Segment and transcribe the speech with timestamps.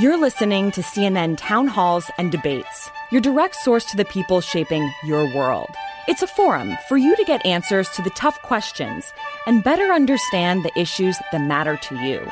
[0.00, 4.90] You're listening to CNN town halls and debates, your direct source to the people shaping
[5.04, 5.68] your world.
[6.08, 9.12] It's a forum for you to get answers to the tough questions
[9.46, 12.26] and better understand the issues that matter to you.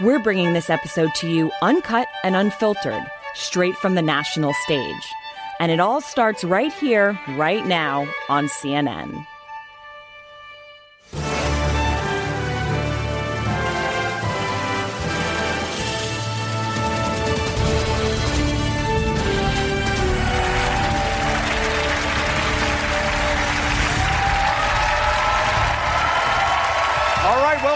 [0.00, 3.02] We're bringing this episode to you uncut and unfiltered,
[3.34, 5.12] straight from the national stage.
[5.58, 9.26] And it all starts right here, right now on CNN.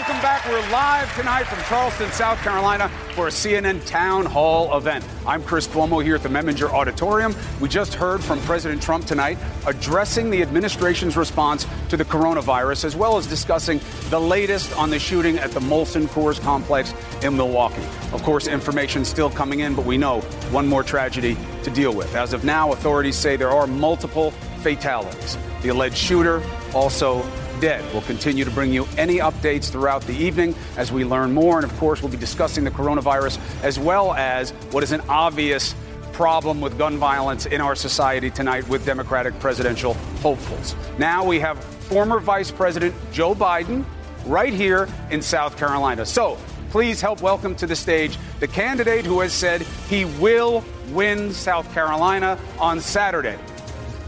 [0.01, 0.47] Welcome back.
[0.47, 5.05] We're live tonight from Charleston, South Carolina for a CNN Town Hall event.
[5.27, 7.35] I'm Chris Cuomo here at the Memminger Auditorium.
[7.59, 9.37] We just heard from President Trump tonight
[9.67, 13.79] addressing the administration's response to the coronavirus, as well as discussing
[14.09, 17.85] the latest on the shooting at the Molson Coors complex in Milwaukee.
[18.11, 22.15] Of course, information still coming in, but we know one more tragedy to deal with.
[22.15, 24.31] As of now, authorities say there are multiple
[24.63, 25.37] fatalities.
[25.61, 26.41] The alleged shooter
[26.73, 27.21] also
[27.61, 27.81] dead.
[27.93, 31.57] We'll continue to bring you any updates throughout the evening as we learn more.
[31.57, 35.75] And of course, we'll be discussing the coronavirus as well as what is an obvious
[36.11, 40.75] problem with gun violence in our society tonight with Democratic presidential hopefuls.
[40.97, 43.85] Now we have former Vice President Joe Biden
[44.25, 46.05] right here in South Carolina.
[46.05, 46.37] So
[46.71, 51.71] please help welcome to the stage the candidate who has said he will win South
[51.73, 53.37] Carolina on Saturday.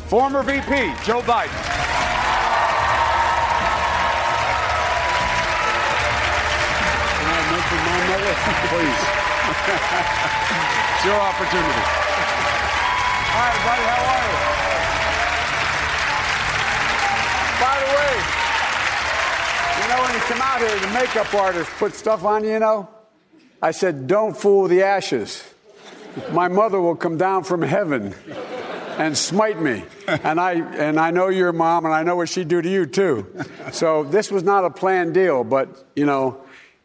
[0.07, 1.92] Former VP Joe Biden.
[8.71, 9.03] Please.
[10.95, 11.83] it's your opportunity.
[13.35, 13.83] Hi, buddy.
[13.83, 14.39] How are you?
[17.59, 18.15] By the way,
[19.81, 22.59] you know, when you come out here, the makeup artist put stuff on you, you
[22.59, 22.87] know?
[23.61, 25.43] I said, don't fool the ashes.
[26.31, 28.15] My mother will come down from heaven
[28.97, 29.83] and smite me.
[30.07, 32.85] And I and I know your mom, and I know what she'd do to you
[32.85, 33.25] too.
[33.71, 36.43] So this was not a planned deal, but you know,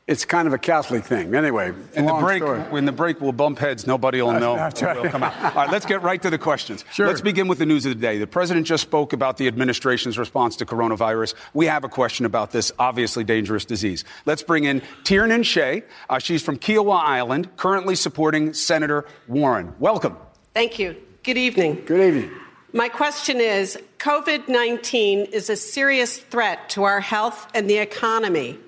[0.08, 1.34] it's kind of a Catholic thing.
[1.34, 2.60] Anyway, in the break, story.
[2.62, 4.56] when the break we'll bump heads, nobody will know.
[4.56, 5.00] That's right.
[5.00, 5.36] Will come out.
[5.44, 6.82] All right, let's get right to the questions.
[6.94, 7.06] Sure.
[7.06, 8.16] Let's begin with the news of the day.
[8.16, 11.34] The president just spoke about the administration's response to coronavirus.
[11.52, 14.02] We have a question about this obviously dangerous disease.
[14.24, 15.82] Let's bring in Tiernan Shea.
[16.08, 19.74] Uh, she's from Kiawah Island, currently supporting Senator Warren.
[19.78, 20.16] Welcome.
[20.54, 20.96] Thank you.
[21.22, 21.82] Good evening.
[21.84, 22.30] Good evening.
[22.72, 28.58] My question is COVID 19 is a serious threat to our health and the economy.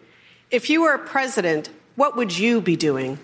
[0.50, 3.21] If you were a president, what would you be doing?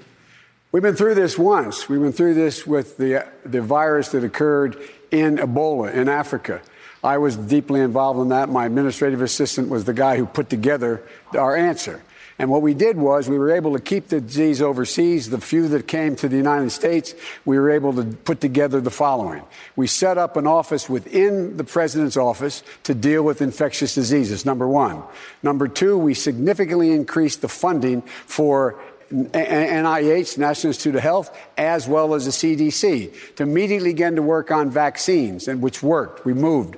[0.70, 1.88] We've been through this once.
[1.88, 4.78] We went through this with the, the virus that occurred
[5.10, 6.62] in Ebola in Africa.
[7.02, 8.48] I was deeply involved in that.
[8.48, 11.02] My administrative assistant was the guy who put together
[11.36, 12.00] our answer.
[12.38, 15.30] And what we did was we were able to keep the disease overseas.
[15.30, 17.14] The few that came to the United States,
[17.46, 19.42] we were able to put together the following.
[19.74, 24.68] We set up an office within the president's office to deal with infectious diseases, number
[24.68, 25.02] one.
[25.42, 28.78] Number two, we significantly increased the funding for
[29.10, 34.50] NIH, National Institute of Health, as well as the CDC, to immediately begin to work
[34.50, 36.24] on vaccines, and which worked.
[36.24, 36.76] We moved.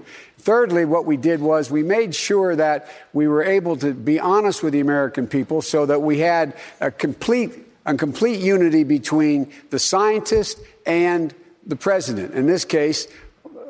[0.49, 4.63] Thirdly, what we did was we made sure that we were able to be honest
[4.63, 7.53] with the American people so that we had a complete,
[7.85, 11.35] a complete unity between the scientist and
[11.67, 12.33] the president.
[12.33, 13.09] In this case,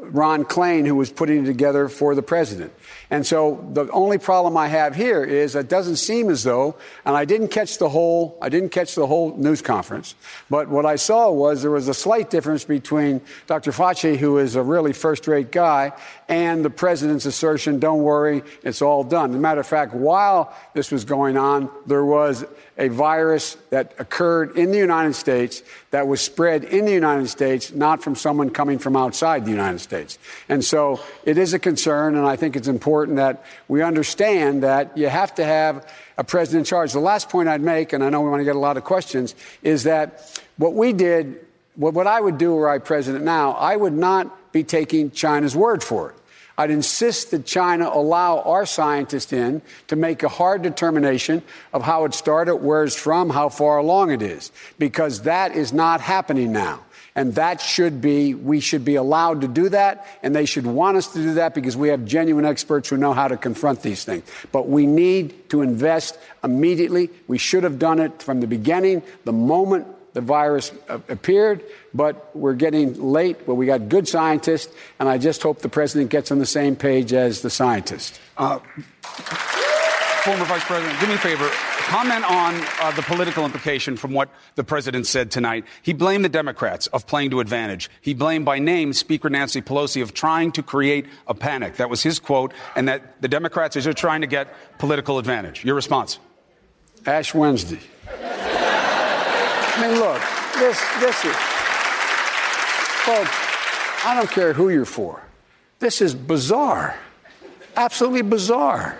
[0.02, 2.72] Ron Klain, who was putting it together for the president.
[3.10, 7.16] And so the only problem I have here is it doesn't seem as though, and
[7.16, 10.14] I didn't catch the whole, I didn't catch the whole news conference,
[10.50, 13.72] but what I saw was there was a slight difference between Dr.
[13.72, 15.92] Fauci, who is a really first-rate guy,
[16.28, 19.30] and the president's assertion, don't worry, it's all done.
[19.30, 22.44] As a matter of fact, while this was going on, there was
[22.78, 27.72] a virus that occurred in the United States that was spread in the United States,
[27.74, 30.18] not from someone coming from outside the United States.
[30.48, 34.96] And so it is a concern, and I think it's important that we understand that
[34.96, 36.92] you have to have a president in charge.
[36.92, 38.84] The last point I'd make, and I know we want to get a lot of
[38.84, 41.44] questions, is that what we did,
[41.74, 45.56] what, what I would do were I president now, I would not be taking China's
[45.56, 46.17] word for it.
[46.58, 52.04] I'd insist that China allow our scientists in to make a hard determination of how
[52.04, 56.52] it started, where it's from, how far along it is, because that is not happening
[56.52, 56.80] now.
[57.14, 60.96] And that should be, we should be allowed to do that, and they should want
[60.96, 64.04] us to do that because we have genuine experts who know how to confront these
[64.04, 64.24] things.
[64.52, 67.10] But we need to invest immediately.
[67.26, 71.62] We should have done it from the beginning, the moment the virus appeared,
[71.94, 73.46] but we're getting late.
[73.46, 76.76] But we got good scientists, and I just hope the president gets on the same
[76.76, 78.18] page as the scientists.
[78.36, 78.58] Uh,
[80.24, 81.48] former vice president, do me a favor.
[81.88, 85.64] Comment on uh, the political implication from what the president said tonight.
[85.80, 87.88] He blamed the Democrats of playing to advantage.
[88.02, 91.76] He blamed by name Speaker Nancy Pelosi of trying to create a panic.
[91.76, 95.64] That was his quote, and that the Democrats are just trying to get political advantage.
[95.64, 96.18] Your response?
[97.06, 97.80] Ash Wednesday.
[99.78, 100.20] I mean, look,
[100.58, 101.36] this, this is,
[103.06, 103.30] folks,
[104.04, 105.22] I don't care who you're for.
[105.78, 106.96] This is bizarre.
[107.76, 108.98] Absolutely bizarre.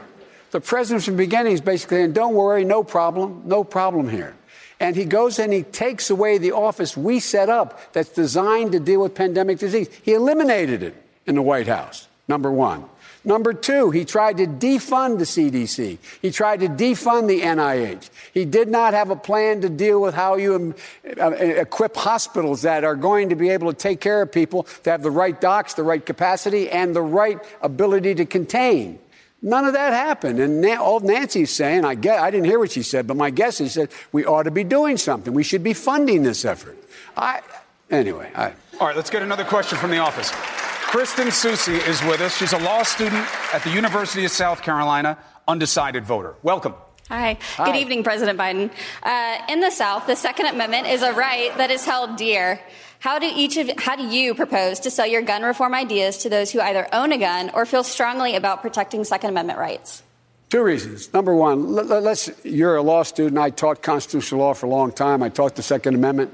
[0.53, 4.37] The president from the beginning is basically, and don't worry, no problem, no problem here.
[4.79, 8.79] And he goes and he takes away the office we set up that's designed to
[8.79, 9.89] deal with pandemic disease.
[10.05, 10.95] He eliminated it
[11.27, 12.85] in the White House, number one.
[13.25, 15.99] Number two, he tried to defund the CDC.
[16.23, 18.11] He tried to defund the NIH.
[18.33, 20.75] He did not have a plan to deal with how you um,
[21.21, 24.91] uh, equip hospitals that are going to be able to take care of people to
[24.91, 28.99] have the right docs, the right capacity, and the right ability to contain.
[29.41, 30.41] None of that happened.
[30.41, 33.61] And all Nancy's saying, I, get, I didn't hear what she said, but my guess
[33.61, 35.33] is that we ought to be doing something.
[35.33, 36.77] We should be funding this effort.
[37.17, 37.43] I,
[37.91, 38.53] anyway, I.
[38.81, 40.31] All right, let's get another question from the office.
[40.31, 42.37] Kristen Soucy is with us.
[42.37, 46.37] She's a law student at the University of South Carolina, undecided voter.
[46.45, 46.75] Welcome.
[47.09, 47.39] Hi.
[47.57, 47.65] Hi.
[47.65, 48.71] Good evening, President Biden.
[49.03, 52.61] Uh, in the South, the Second Amendment is a right that is held dear.
[53.01, 56.29] How do each of how do you propose to sell your gun reform ideas to
[56.29, 60.05] those who either own a gun or feel strongly about protecting Second Amendment rights?
[60.51, 61.13] Two reasons.
[61.13, 63.39] Number one, let, us you're a law student.
[63.39, 65.21] I taught constitutional law for a long time.
[65.23, 66.33] I taught the Second Amendment.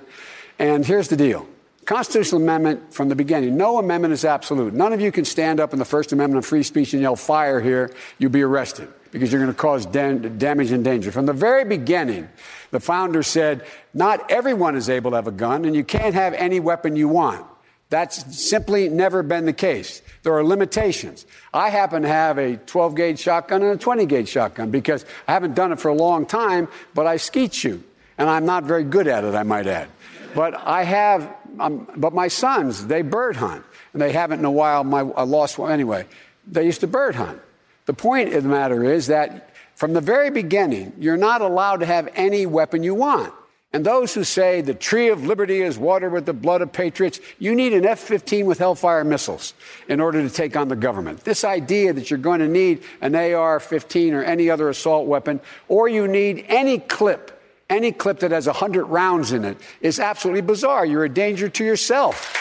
[0.59, 1.49] And here's the deal.
[1.85, 3.57] Constitutional amendment from the beginning.
[3.57, 4.73] No amendment is absolute.
[4.73, 7.17] None of you can stand up in the First Amendment of free speech and yell
[7.17, 7.93] fire here.
[8.19, 11.13] You'll be arrested because you're going to cause damage and danger.
[11.13, 12.29] From the very beginning,
[12.71, 16.33] the founder said, not everyone is able to have a gun, and you can't have
[16.35, 17.47] any weapon you want.
[17.91, 20.03] That's simply never been the case.
[20.25, 21.27] There are limitations.
[21.53, 25.33] I happen to have a 12 gauge shotgun and a 20 gauge shotgun because I
[25.33, 27.89] haven't done it for a long time, but I skeet shoot.
[28.19, 29.89] And I'm not very good at it, I might add.
[30.35, 33.65] But I have, um, but my sons, they bird hunt.
[33.93, 34.85] And they haven't in a while.
[34.85, 36.07] My, I lost one anyway.
[36.47, 37.41] They used to bird hunt.
[37.87, 41.87] The point of the matter is that from the very beginning, you're not allowed to
[41.87, 43.33] have any weapon you want.
[43.75, 47.19] And those who say the tree of liberty is watered with the blood of patriots,
[47.41, 49.53] you need an F 15 with Hellfire missiles
[49.89, 51.25] in order to take on the government.
[51.25, 55.41] This idea that you're going to need an AR 15 or any other assault weapon,
[55.67, 57.34] or you need any clip,
[57.71, 60.85] any clip that has 100 rounds in it, is absolutely bizarre.
[60.85, 62.35] You're a danger to yourself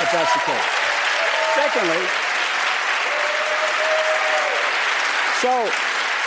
[0.00, 0.86] if that's the case.
[1.54, 2.06] Secondly,
[5.40, 5.70] so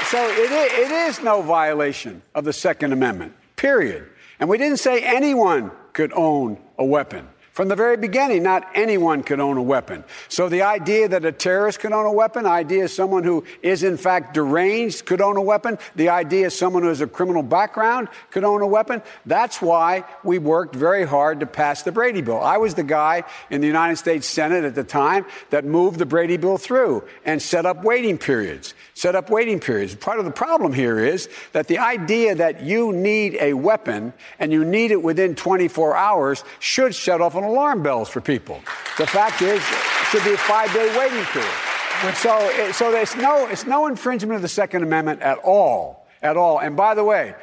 [0.06, 4.08] so it it is no violation of the Second Amendment, period.
[4.40, 7.28] And we didn't say anyone could own a weapon.
[7.60, 10.06] From the very beginning, not anyone could own a weapon.
[10.30, 13.84] So the idea that a terrorist could own a weapon, the idea someone who is
[13.84, 18.08] in fact deranged could own a weapon, the idea someone who has a criminal background
[18.32, 22.40] could own a weapon, that's why we worked very hard to pass the Brady Bill.
[22.40, 26.06] I was the guy in the United States Senate at the time that moved the
[26.06, 28.74] Brady Bill through and set up waiting periods.
[28.94, 29.96] Set up waiting periods.
[29.96, 34.54] Part of the problem here is that the idea that you need a weapon and
[34.54, 38.62] you need it within 24 hours should shut off an alarm bells for people.
[38.98, 42.16] The fact is, it should be a five day waiting period.
[42.16, 46.08] So, so there's no, it's no infringement of the Second Amendment at all.
[46.22, 46.60] At all.
[46.60, 47.36] And by the way,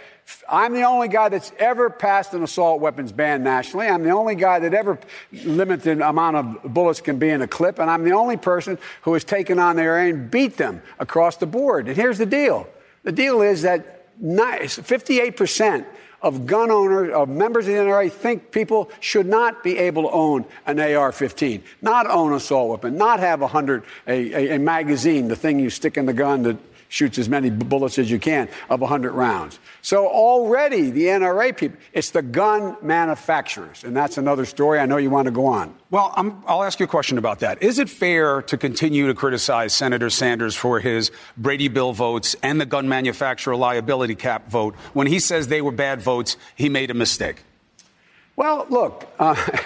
[0.48, 3.86] I'm the only guy that's ever passed an assault weapons ban nationally.
[3.86, 4.98] I'm the only guy that ever
[5.44, 7.78] limited the amount of bullets can be in a clip.
[7.78, 11.46] And I'm the only person who has taken on their and beat them across the
[11.46, 11.88] board.
[11.88, 12.66] And here's the deal.
[13.02, 15.86] The deal is that 58%
[16.26, 20.10] of gun owners, of members of the NRA, think people should not be able to
[20.10, 24.58] own an AR-15, not own an assault weapon, not have a hundred a, a, a
[24.58, 26.56] magazine, the thing you stick in the gun that
[26.88, 29.58] shoots as many bullets as you can of 100 rounds.
[29.82, 33.84] So already the NRA people, it's the gun manufacturers.
[33.84, 34.78] And that's another story.
[34.78, 35.74] I know you want to go on.
[35.90, 37.62] Well, i will ask you a question about that.
[37.62, 42.60] Is it fair to continue to criticize Senator Sanders for his Brady Bill votes and
[42.60, 46.36] the gun manufacturer liability cap vote when he says they were bad votes?
[46.56, 47.42] He made a mistake.
[48.34, 49.08] Well, look.
[49.18, 49.36] Uh,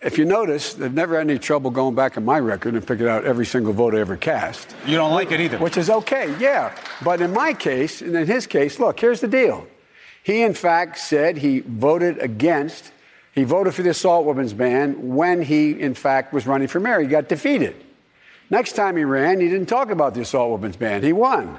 [0.00, 3.08] if you notice, they've never had any trouble going back in my record and picking
[3.08, 4.74] out every single vote I ever cast.
[4.86, 5.58] You don't like it either.
[5.58, 6.76] Which is okay, yeah.
[7.02, 9.66] But in my case, and in his case, look, here's the deal.
[10.22, 12.92] He, in fact, said he voted against,
[13.34, 17.00] he voted for the assault weapons ban when he, in fact, was running for mayor.
[17.00, 17.74] He got defeated.
[18.50, 21.02] Next time he ran, he didn't talk about the assault weapons ban.
[21.02, 21.58] He won.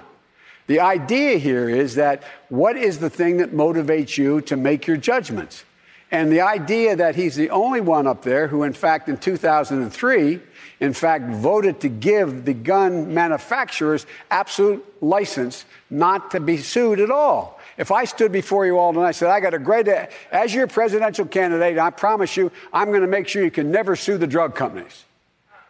[0.68, 4.98] The idea here is that what is the thing that motivates you to make your
[4.98, 5.66] judgments?
[6.12, 10.40] And the idea that he's the only one up there who, in fact, in 2003,
[10.80, 17.12] in fact, voted to give the gun manufacturers absolute license not to be sued at
[17.12, 17.60] all.
[17.78, 19.88] If I stood before you all tonight and I said, I got a great,
[20.32, 23.96] as your presidential candidate, I promise you, I'm going to make sure you can never
[23.96, 25.06] sue the drug companies.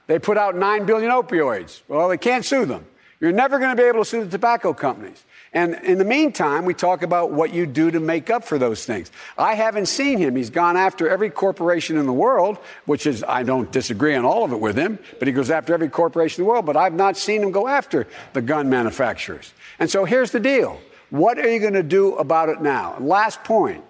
[0.08, 1.82] They put out 9 billion opioids.
[1.88, 2.86] Well, they can't sue them.
[3.20, 5.24] You're never going to be able to sue the tobacco companies.
[5.52, 8.86] And in the meantime, we talk about what you do to make up for those
[8.86, 9.12] things.
[9.38, 10.36] I haven't seen him.
[10.36, 14.46] He's gone after every corporation in the world, which is, I don't disagree on all
[14.46, 16.68] of it with him, but he goes after every corporation in the world.
[16.68, 19.54] But I've not seen him go after the gun manufacturers.
[19.80, 20.80] And so here's the deal
[21.10, 22.96] what are you going to do about it now?
[23.00, 23.84] Last point.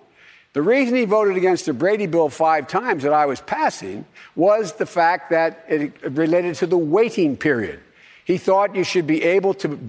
[0.54, 4.74] The reason he voted against the Brady bill five times that I was passing was
[4.74, 7.82] the fact that it related to the waiting period.
[8.30, 9.80] He thought you should be able to,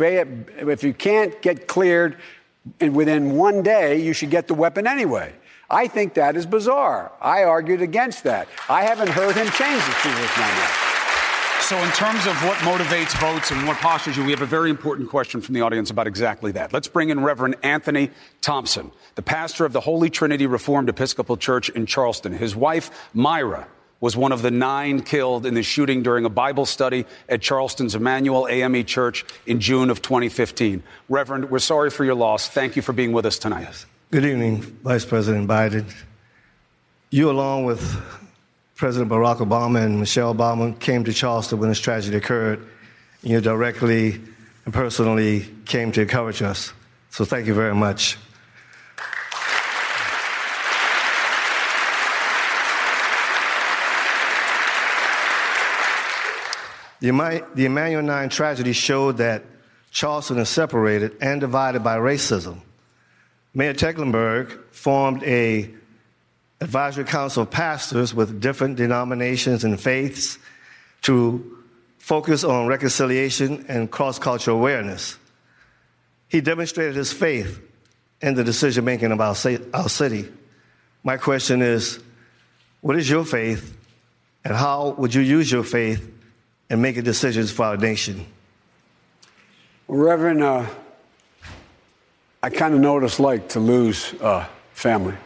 [0.61, 2.17] if you can't get cleared
[2.81, 5.35] within one day, you should get the weapon anyway.
[5.69, 7.13] I think that is bizarre.
[7.21, 8.49] I argued against that.
[8.67, 11.57] I haven't heard him change position on that.
[11.61, 14.71] So, in terms of what motivates votes and what postures you, we have a very
[14.71, 16.73] important question from the audience about exactly that.
[16.73, 21.69] Let's bring in Reverend Anthony Thompson, the pastor of the Holy Trinity Reformed Episcopal Church
[21.69, 22.33] in Charleston.
[22.33, 23.69] His wife, Myra,
[24.01, 27.95] was one of the nine killed in the shooting during a Bible study at Charleston's
[27.95, 30.83] Emanuel AME Church in June of 2015.
[31.09, 32.49] Reverend, we're sorry for your loss.
[32.49, 33.85] Thank you for being with us tonight.
[34.11, 35.93] Good evening, Vice President Biden.
[37.11, 37.83] You, along with
[38.75, 42.67] President Barack Obama and Michelle Obama, came to Charleston when this tragedy occurred.
[43.23, 44.21] You directly
[44.65, 46.73] and personally came to encourage us.
[47.11, 48.17] So thank you very much.
[57.01, 57.09] The,
[57.57, 59.45] Emanuel 9 tragedy showed that
[59.91, 62.61] Charleston is separated and divided by racism.
[63.55, 65.71] Mayor Tecklenburg formed a
[66.61, 70.39] advisory council of pastors with different denominations and faiths
[71.03, 71.59] to
[71.99, 75.19] focus on reconciliation and cross-cultural awareness.
[76.29, 77.61] He demonstrated his faith
[78.21, 79.35] in the decision making of our,
[79.73, 80.29] our city.
[81.03, 81.99] My question is,
[82.83, 83.77] what is your faith
[84.45, 86.20] and how would you use your faith
[86.71, 88.25] and making decisions for our nation.
[89.89, 90.67] Reverend, uh,
[92.43, 95.17] I kind of know what it's like to lose uh, family.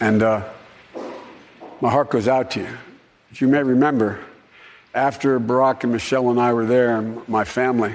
[0.00, 0.42] And uh,
[1.82, 2.78] my heart goes out to you.
[3.30, 4.24] As you may remember,
[4.94, 7.94] after Barack and Michelle and I were there, my family,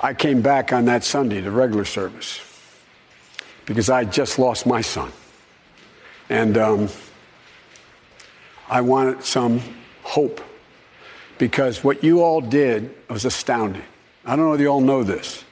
[0.00, 2.40] I came back on that Sunday to regular service
[3.64, 5.10] because I just lost my son.
[6.28, 6.88] And um,
[8.68, 9.60] I wanted some
[10.02, 10.42] hope
[11.42, 13.82] because what you all did was astounding.
[14.24, 15.42] I don't know if you all know this.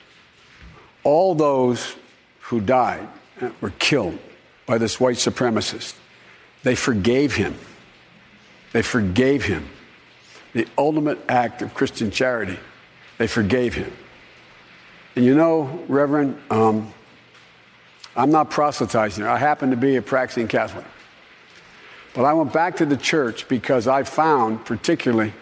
[1.02, 1.96] All those
[2.42, 3.08] who died
[3.60, 4.16] were killed
[4.66, 5.96] by this white supremacist.
[6.62, 7.56] They forgave him.
[8.72, 9.68] They forgave him.
[10.52, 12.60] The ultimate act of Christian charity.
[13.18, 13.92] They forgave him.
[15.16, 16.94] And you know, Reverend, um,
[18.14, 19.24] I'm not proselytizing.
[19.24, 20.84] I happen to be a practicing Catholic.
[22.14, 25.32] But I went back to the church because I found, particularly,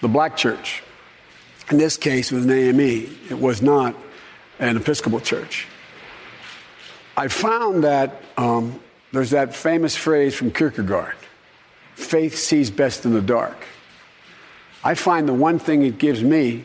[0.00, 0.82] the black church.
[1.70, 2.80] In this case, it was an AME.
[3.30, 3.94] It was not
[4.58, 5.66] an Episcopal church.
[7.16, 8.80] I found that um,
[9.12, 11.16] there's that famous phrase from Kierkegaard
[11.94, 13.56] faith sees best in the dark.
[14.82, 16.64] I find the one thing it gives me,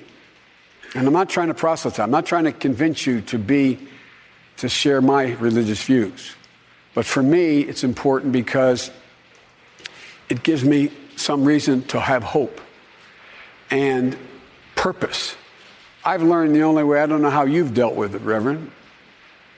[0.94, 3.78] and I'm not trying to proselytize, I'm not trying to convince you to be,
[4.58, 6.36] to share my religious views.
[6.94, 8.92] But for me, it's important because
[10.30, 12.62] it gives me some reason to have hope
[13.70, 14.18] and
[14.76, 15.36] purpose.
[16.04, 18.72] I've learned the only way, I don't know how you've dealt with it, Reverend,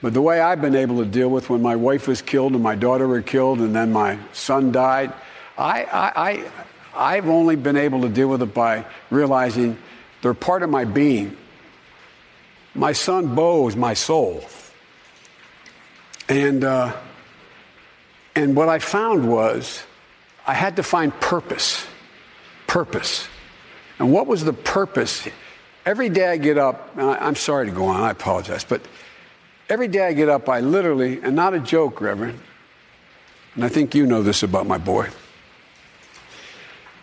[0.00, 2.62] but the way I've been able to deal with when my wife was killed and
[2.62, 5.12] my daughter were killed and then my son died,
[5.58, 6.50] I, I,
[6.94, 9.76] I, have only been able to deal with it by realizing
[10.22, 11.36] they're part of my being.
[12.74, 14.44] My son Bo is my soul.
[16.28, 16.94] And, uh,
[18.36, 19.82] and what I found was
[20.46, 21.84] I had to find purpose.
[22.68, 23.26] Purpose.
[23.98, 25.28] And what was the purpose?
[25.84, 28.82] Every day I get up, I, am sorry to go on, I apologize, but
[29.68, 32.38] every day I get up, I literally, and not a joke, Reverend,
[33.54, 35.08] and I think you know this about my boy,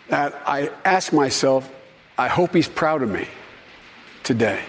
[0.08, 1.70] that I ask myself,
[2.16, 3.26] I hope he's proud of me
[4.22, 4.62] today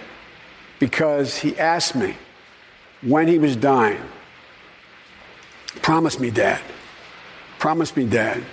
[0.79, 2.15] because he asked me
[3.01, 4.01] when he was dying,
[5.81, 6.61] promise me, Dad,
[7.59, 8.43] promise me, Dad,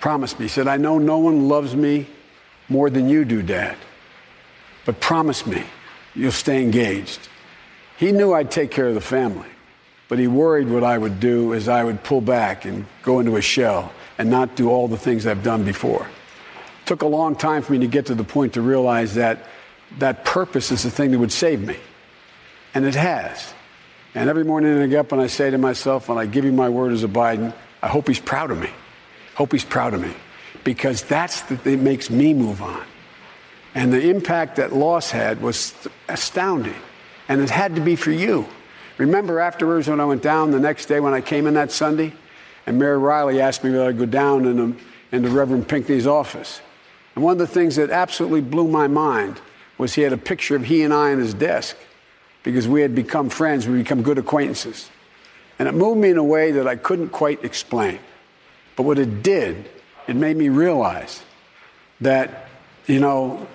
[0.00, 0.46] promise me.
[0.46, 2.06] He said, I know no one loves me
[2.70, 3.76] more than you do, Dad.
[4.86, 5.64] But promise me
[6.14, 7.28] you'll stay engaged.
[7.98, 9.48] He knew I'd take care of the family.
[10.10, 13.36] but he worried what I would do is I would pull back and go into
[13.36, 16.02] a shell and not do all the things I've done before.
[16.02, 19.46] It took a long time for me to get to the point to realize that
[20.00, 21.76] that purpose is the thing that would save me.
[22.74, 23.54] And it has.
[24.12, 26.52] And every morning I get up and I say to myself, when I give you
[26.52, 28.70] my word as a Biden, I hope he's proud of me.
[29.36, 30.12] Hope he's proud of me.
[30.64, 32.84] Because that's the that makes me move on.
[33.74, 35.74] And the impact that loss had was
[36.08, 36.74] astounding.
[37.28, 38.46] And it had to be for you.
[38.98, 42.12] Remember afterwards when I went down the next day when I came in that Sunday?
[42.66, 44.76] And Mayor Riley asked me whether I'd go down in the,
[45.12, 46.60] into Reverend Pinckney's office.
[47.14, 49.40] And one of the things that absolutely blew my mind
[49.78, 51.76] was he had a picture of he and I on his desk
[52.42, 54.90] because we had become friends, we become good acquaintances.
[55.58, 57.98] And it moved me in a way that I couldn't quite explain.
[58.76, 59.68] But what it did,
[60.10, 61.22] it made me realize
[62.00, 62.48] that,
[62.88, 63.46] you know,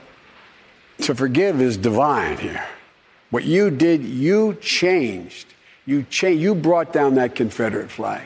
[1.01, 2.65] to forgive is divine here.
[3.29, 5.47] What you did, you changed.
[5.85, 6.41] You changed.
[6.41, 8.25] You brought down that Confederate flag.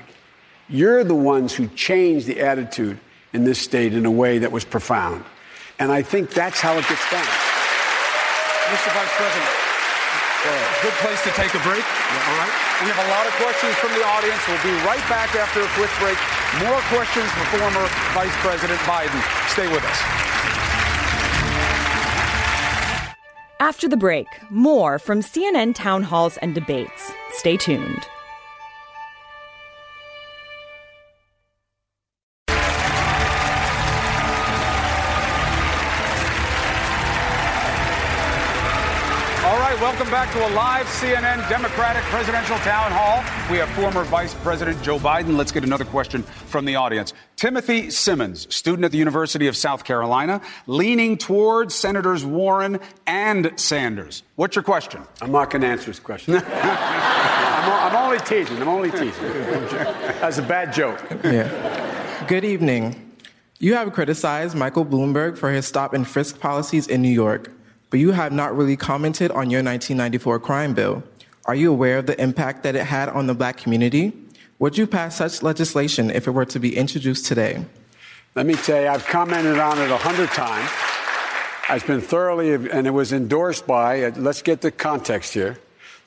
[0.67, 2.99] You're the ones who changed the attitude
[3.33, 5.25] in this state in a way that was profound.
[5.79, 7.25] And I think that's how it gets done.
[7.25, 8.93] Mr.
[8.93, 9.68] Vice President,
[10.81, 11.83] good place to take a break.
[11.83, 12.55] Yeah, all right.
[12.81, 14.39] We have a lot of questions from the audience.
[14.47, 16.17] We'll be right back after a quick break.
[16.63, 19.19] More questions for former Vice President Biden.
[19.51, 19.99] Stay with us.
[23.59, 27.11] After the break, more from CNN town halls and debates.
[27.31, 28.07] Stay tuned.
[40.09, 43.17] Welcome back to a live CNN Democratic presidential town hall.
[43.51, 45.37] We have former Vice President Joe Biden.
[45.37, 47.13] Let's get another question from the audience.
[47.35, 54.23] Timothy Simmons, student at the University of South Carolina, leaning towards Senators Warren and Sanders.
[54.35, 55.03] What's your question?
[55.21, 56.37] I'm not going to answer his question.
[56.43, 56.43] I'm,
[57.71, 58.59] I'm, only teasing.
[58.59, 59.13] I'm only teasing.
[59.21, 60.99] That's a bad joke.
[61.23, 62.25] Yeah.
[62.27, 63.13] Good evening.
[63.59, 67.51] You have criticized Michael Bloomberg for his stop and frisk policies in New York
[67.89, 71.03] but you have not really commented on your 1994 crime bill.
[71.45, 74.13] Are you aware of the impact that it had on the black community?
[74.59, 77.65] Would you pass such legislation if it were to be introduced today?
[78.35, 80.69] Let me tell you, I've commented on it a hundred times.
[81.69, 85.57] It's been thoroughly, and it was endorsed by, uh, let's get the context here.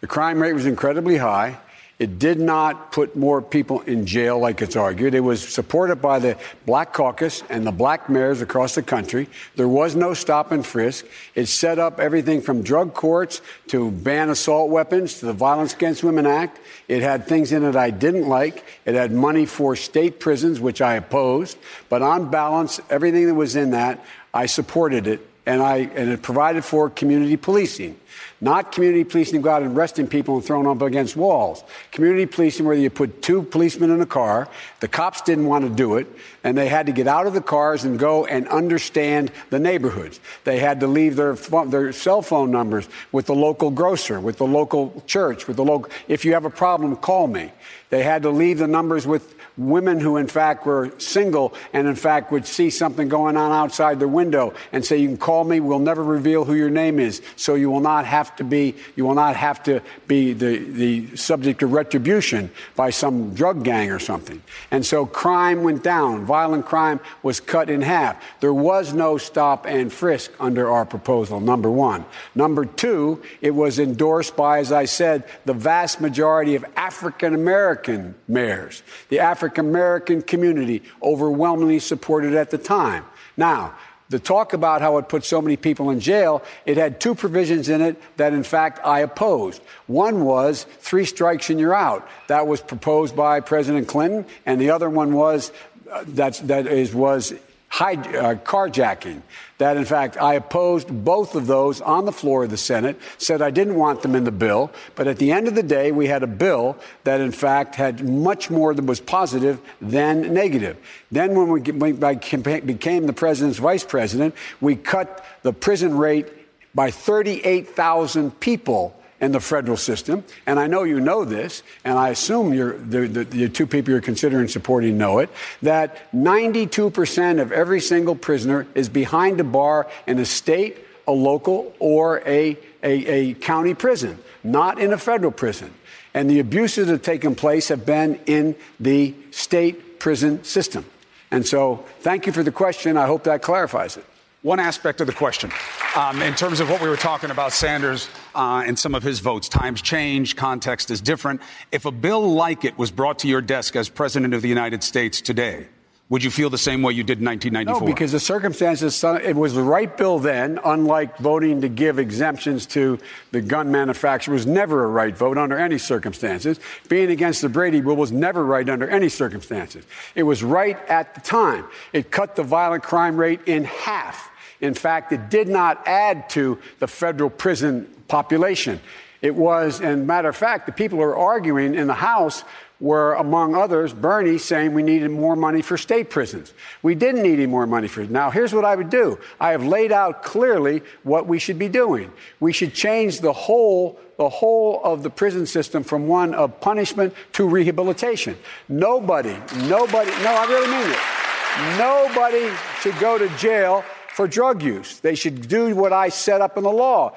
[0.01, 1.59] The crime rate was incredibly high.
[2.03, 5.15] It did not put more people in jail like it's argued.
[5.15, 6.37] It was supported by the
[6.67, 9.29] Black Caucus and the black mayors across the country.
[9.55, 11.07] There was no stop and frisk.
[11.37, 16.03] It set up everything from drug courts to ban assault weapons to the Violence Against
[16.03, 16.59] Women Act.
[16.89, 18.65] It had things in it I didn't like.
[18.85, 21.57] It had money for state prisons, which I opposed.
[21.89, 25.25] But on balance, everything that was in that, I supported it.
[25.47, 27.97] And, I, and it provided for community policing.
[28.41, 31.63] Not community policing go out and arresting people and throwing them up against walls.
[31.93, 34.49] Community policing where you put two policemen in a car.
[34.81, 36.07] The cops didn't want to do it,
[36.43, 40.21] and they had to get out of the cars and go and understand the neighborhoods.
[40.45, 41.35] They had to leave their
[41.67, 45.91] their cell phone numbers with the local grocer, with the local church, with the local.
[46.09, 47.53] If you have a problem, call me.
[47.91, 51.95] They had to leave the numbers with women who, in fact, were single and, in
[51.95, 55.61] fact, would see something going on outside their window and say, You can call me,
[55.61, 57.23] we'll never reveal who your name is.
[57.37, 61.17] So you will not have to be, you will not have to be the, the
[61.17, 64.43] subject of retribution by some drug gang or something.
[64.71, 66.25] And so crime went down.
[66.25, 68.23] Violent crime was cut in half.
[68.41, 72.05] There was no stop and frisk under our proposal, number one.
[72.35, 78.15] Number two, it was endorsed by, as I said, the vast majority of African American
[78.29, 78.83] mayors.
[79.09, 83.05] The African American community overwhelmingly supported at the time.
[83.37, 83.75] Now,
[84.09, 87.69] the talk about how it put so many people in jail, it had two provisions
[87.69, 89.63] in it that, in fact, I opposed.
[89.87, 92.07] One was three strikes and you're out.
[92.29, 95.53] That was proposed by President Clinton, and the other one was
[95.91, 97.33] uh, that is was
[97.69, 99.23] high, uh, carjacking.
[99.63, 103.41] That, in fact, I opposed both of those on the floor of the Senate, said
[103.41, 104.73] I didn't want them in the bill.
[104.97, 108.05] But at the end of the day, we had a bill that, in fact, had
[108.05, 110.79] much more that was positive than negative.
[111.13, 111.61] Then, when we,
[111.93, 116.27] became the president's vice president, we cut the prison rate
[116.75, 120.25] by 38,000 people in the federal system.
[120.47, 123.93] And I know you know this, and I assume you're, the, the, the two people
[123.93, 125.31] you're considering supporting know it,
[125.63, 131.73] that 92% of every single prisoner is behind a bar in a state, a local,
[131.79, 135.73] or a, a, a county prison, not in a federal prison.
[136.15, 140.85] And the abuses that have taken place have been in the state prison system.
[141.31, 142.97] And so, thank you for the question.
[142.99, 144.05] I hope that clarifies it.
[144.43, 145.51] One aspect of the question.
[145.97, 149.21] Um, in terms of what we were talking about, Sanders uh, and some of his
[149.21, 151.41] votes, times change, context is different.
[151.71, 154.83] If a bill like it was brought to your desk as President of the United
[154.83, 155.69] States today,
[156.09, 157.89] would you feel the same way you did in 1994?
[157.89, 162.67] No, because the circumstances, it was the right bill then, unlike voting to give exemptions
[162.67, 162.99] to
[163.31, 166.61] the gun manufacturer was never a right vote under any circumstances.
[166.91, 169.87] Being against the Brady bill was never right under any circumstances.
[170.15, 171.65] It was right at the time.
[171.95, 174.32] It cut the violent crime rate in half.
[174.63, 178.81] In fact, it did not add to the federal prison population.
[179.21, 182.45] It was, and matter of fact, the people who are arguing in the House
[182.81, 186.53] were, among others, Bernie saying we needed more money for state prisons.
[186.83, 188.03] We didn't need any more money for.
[188.03, 188.11] it.
[188.11, 189.19] Now, here's what I would do.
[189.41, 192.11] I have laid out clearly what we should be doing.
[192.41, 197.13] We should change the whole the whole of the prison system from one of punishment
[197.33, 198.37] to rehabilitation.
[198.69, 201.79] Nobody, nobody, no, I really mean it.
[201.79, 205.01] Nobody should go to jail for drug use.
[205.01, 207.17] They should do what I set up in the law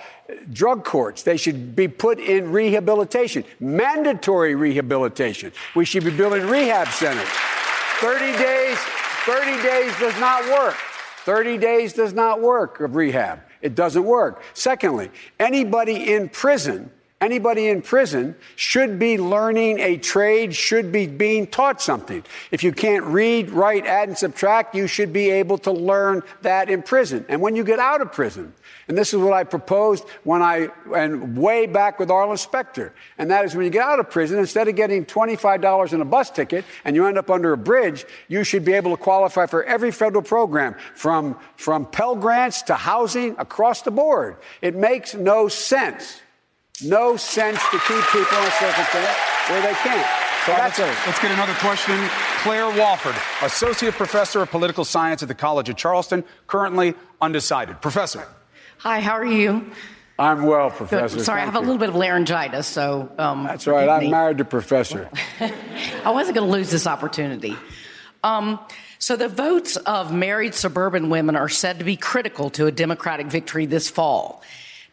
[0.52, 1.24] drug courts.
[1.24, 5.52] They should be put in rehabilitation, mandatory rehabilitation.
[5.76, 7.28] We should be building rehab centers.
[8.00, 8.78] 30 days,
[9.26, 10.76] 30 days does not work.
[11.26, 13.42] 30 days does not work of rehab.
[13.62, 14.44] It doesn't work.
[14.54, 21.48] Secondly, anybody in prison Anybody in prison should be learning a trade, should be being
[21.48, 22.26] taught something.
[22.52, 26.70] If you can't read, write, add, and subtract, you should be able to learn that
[26.70, 27.26] in prison.
[27.30, 28.54] And when you get out of prison,
[28.90, 33.32] and this is what I proposed when I, and way back with Arlen Specter, and
[33.32, 36.30] that is when you get out of prison, instead of getting $25 in a bus
[36.30, 39.64] ticket and you end up under a bridge, you should be able to qualify for
[39.64, 44.36] every federal program from, from Pell Grants to housing across the board.
[44.62, 46.22] It makes no sense
[46.84, 49.18] no sense to keep people in a circumstance
[49.50, 50.08] where they can't.
[50.46, 50.96] So that's it.
[51.08, 51.96] Let's get another question.
[52.44, 57.82] Claire Wofford, Associate Professor of Political Science at the College of Charleston, currently undecided.
[57.82, 58.28] Professor.
[58.80, 59.72] Hi, how are you?
[60.20, 61.18] I'm well, Professor.
[61.18, 61.26] Good.
[61.26, 61.60] Sorry, Thank I have you.
[61.60, 63.12] a little bit of laryngitis, so.
[63.18, 63.90] Um, That's right.
[63.90, 64.12] I'm me.
[64.12, 65.10] married to Professor.
[66.06, 67.56] I wasn't going to lose this opportunity.
[68.24, 68.60] Um,
[69.00, 73.28] so, the votes of married suburban women are said to be critical to a Democratic
[73.28, 74.42] victory this fall.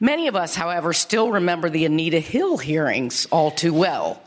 [0.02, 4.20] Many of us, however, still remember the Anita Hill hearings all too well.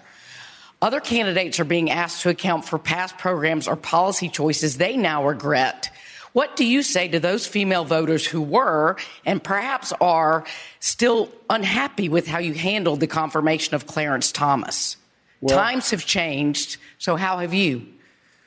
[0.81, 5.27] Other candidates are being asked to account for past programs or policy choices they now
[5.27, 5.89] regret.
[6.31, 10.45] What do you say to those female voters who were and perhaps are
[10.79, 14.95] still unhappy with how you handled the confirmation of Clarence Thomas?
[15.41, 17.85] Well, Times have changed, so how have you?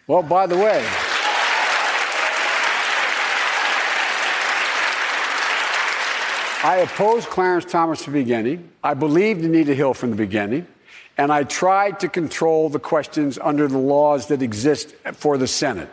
[0.07, 0.83] Well, by the way,
[6.63, 8.69] I opposed Clarence Thomas from the beginning.
[8.83, 10.67] I believed Anita Hill from the beginning.
[11.17, 15.89] And I tried to control the questions under the laws that exist for the Senate.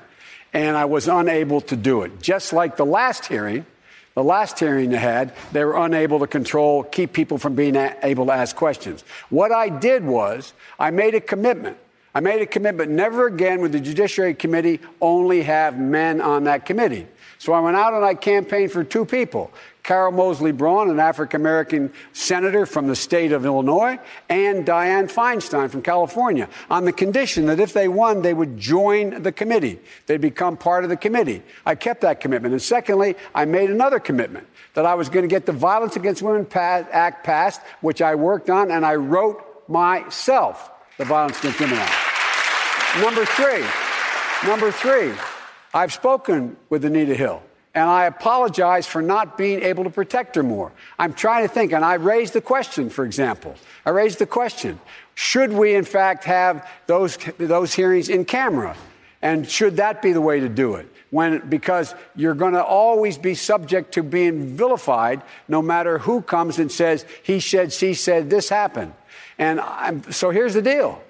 [0.54, 2.20] And I was unable to do it.
[2.20, 3.68] Just like the last hearing,
[4.16, 8.26] the last hearing they had, they were unable to control, keep people from being able
[8.26, 9.04] to ask questions.
[9.30, 11.78] What I did was, I made a commitment.
[12.16, 16.66] I made a commitment never again would the Judiciary Committee only have men on that
[16.66, 17.08] committee.
[17.38, 19.52] So I went out and I campaigned for two people
[19.86, 25.70] Carol Moseley Braun, an African American senator from the state of Illinois, and Dianne Feinstein
[25.70, 29.80] from California, on the condition that if they won, they would join the committee.
[30.08, 31.44] They'd become part of the committee.
[31.68, 32.54] I kept that commitment.
[32.54, 36.24] And secondly, I made another commitment that I was going to get the Violence Against
[36.24, 41.78] Women Act passed, which I worked on, and I wrote myself the Violence Against Women
[41.78, 43.02] Act.
[43.02, 43.64] Number three,
[44.50, 45.14] number three,
[45.76, 47.44] I've spoken with Anita Hill
[47.76, 50.72] and I apologize for not being able to protect her more.
[50.98, 53.56] I'm trying to think, and I raised the question, for example.
[53.86, 54.80] I raised the question
[55.14, 58.76] should we, in fact, have those, those hearings in camera?
[59.22, 60.88] And should that be the way to do it?
[61.10, 66.60] When, because you're going to always be subject to being vilified no matter who comes
[66.60, 68.94] and says, he said, she said, this happened.
[69.38, 71.02] And I'm, so here's the deal.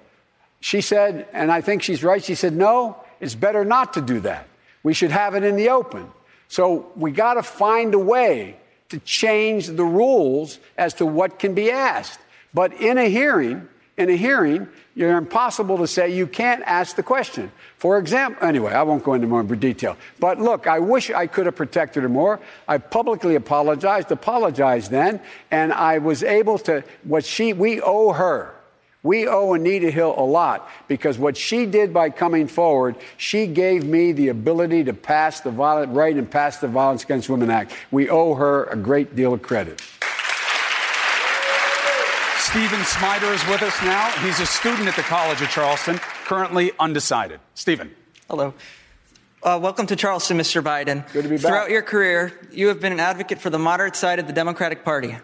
[0.60, 4.20] She said, and I think she's right, she said, no, it's better not to do
[4.22, 4.48] that.
[4.84, 6.12] We should have it in the open.
[6.56, 8.56] So we got to find a way
[8.88, 12.22] to change the rules as to what can be asked.
[12.54, 17.04] But in a hearing, in a hearing, you're impossible to say you can't ask the
[17.04, 17.52] question.
[17.76, 19.98] For example, anyway, I won't go into more detail.
[20.22, 22.40] But look, I wish I could have protected her more.
[22.70, 25.20] I publicly apologized, apologized then,
[25.52, 28.55] and I was able to, what she, we owe her
[29.06, 33.86] we owe Anita Hill a lot because what she did by coming forward, she gave
[33.86, 37.72] me the ability to pass the violent right and pass the Violence Against Women Act.
[37.92, 39.80] We owe her a great deal of credit.
[42.40, 44.10] Stephen Smider is with us now.
[44.26, 47.40] He's a student at the College of Charleston, currently undecided.
[47.54, 47.94] Stephen.
[48.28, 48.56] Hello.
[49.44, 50.64] Uh, welcome to Charleston, Mr.
[50.64, 51.06] Biden.
[51.14, 51.46] Good to be back.
[51.46, 54.84] Throughout your career, you have been an advocate for the moderate side of the Democratic
[54.84, 55.16] Party.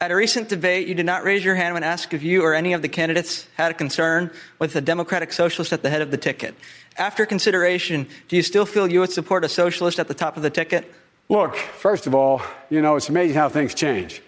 [0.00, 2.52] At a recent debate, you did not raise your hand when asked if you or
[2.52, 6.10] any of the candidates had a concern with a Democratic socialist at the head of
[6.10, 6.54] the ticket.
[6.96, 10.42] After consideration, do you still feel you would support a socialist at the top of
[10.42, 10.92] the ticket?
[11.28, 14.20] Look, first of all, you know, it's amazing how things change.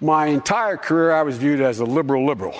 [0.00, 2.58] My entire career, I was viewed as a liberal liberal.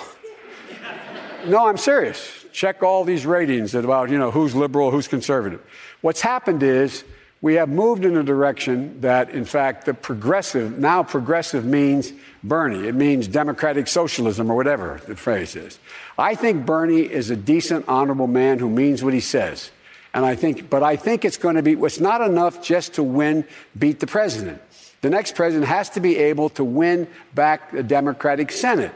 [1.47, 2.45] No, I'm serious.
[2.53, 5.61] Check all these ratings about, you know, who's liberal, who's conservative.
[6.01, 7.03] What's happened is
[7.41, 12.87] we have moved in a direction that, in fact, the progressive, now progressive means Bernie.
[12.87, 15.79] It means democratic socialism or whatever the phrase is.
[16.19, 19.71] I think Bernie is a decent, honorable man who means what he says.
[20.13, 23.03] And I think, but I think it's going to be, it's not enough just to
[23.03, 23.45] win,
[23.77, 24.61] beat the president.
[25.01, 28.91] The next president has to be able to win back the Democratic Senate.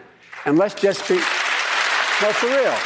[0.46, 2.78] And let's just be, no, for real.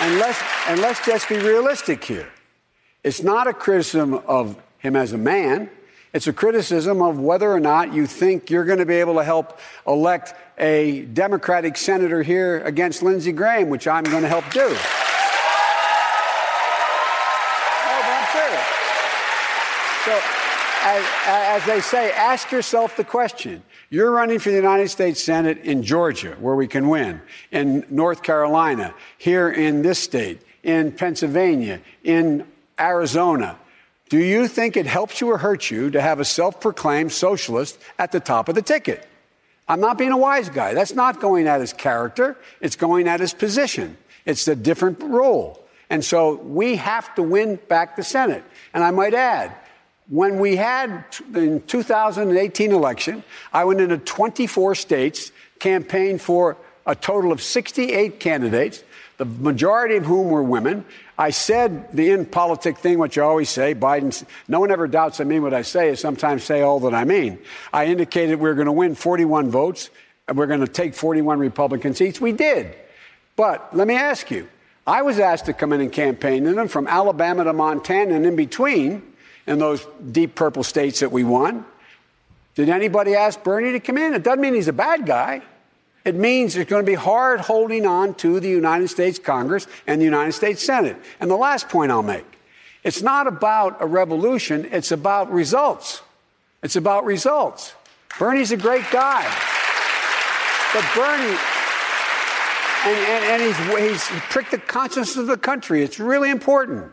[0.00, 2.28] And let's, and let's just be realistic here.
[3.04, 5.68] It's not a criticism of him as a man.
[6.12, 9.24] It's a criticism of whether or not you think you're going to be able to
[9.24, 14.60] help elect a Democratic senator here against Lindsey Graham, which I'm going to help do.
[14.60, 14.74] No,
[18.04, 18.66] I'm serious.
[20.04, 20.20] So,
[20.84, 23.64] as, as they say, ask yourself the question.
[23.90, 28.22] You're running for the United States Senate in Georgia, where we can win, in North
[28.22, 32.46] Carolina, here in this state, in Pennsylvania, in
[32.78, 33.58] Arizona.
[34.08, 37.78] Do you think it helps you or hurts you to have a self proclaimed socialist
[37.98, 39.08] at the top of the ticket?
[39.68, 40.74] I'm not being a wise guy.
[40.74, 43.96] That's not going at his character, it's going at his position.
[44.24, 45.64] It's a different role.
[45.90, 48.44] And so we have to win back the Senate.
[48.72, 49.54] And I might add,
[50.08, 56.56] when we had the 2018 election, I went into 24 states, campaigned for
[56.86, 58.82] a total of 68 candidates,
[59.18, 60.84] the majority of whom were women.
[61.22, 63.76] I said the in politic thing, which I always say.
[63.76, 65.90] Biden, no one ever doubts I mean what I say.
[65.90, 67.38] I sometimes say all that I mean.
[67.72, 69.90] I indicated we are going to win 41 votes
[70.26, 72.20] and we're going to take 41 Republican seats.
[72.20, 72.74] We did.
[73.36, 74.48] But let me ask you
[74.84, 78.26] I was asked to come in and campaign in them from Alabama to Montana and
[78.26, 79.00] in between
[79.46, 81.64] in those deep purple states that we won.
[82.56, 84.12] Did anybody ask Bernie to come in?
[84.12, 85.42] It doesn't mean he's a bad guy.
[86.04, 90.00] It means it's going to be hard holding on to the United States Congress and
[90.00, 90.96] the United States Senate.
[91.20, 92.26] And the last point I'll make
[92.82, 96.02] it's not about a revolution, it's about results.
[96.62, 97.74] It's about results.
[98.18, 99.22] Bernie's a great guy.
[100.74, 101.36] But Bernie,
[102.84, 105.82] and, and, and he's, he's pricked the conscience of the country.
[105.82, 106.92] It's really important.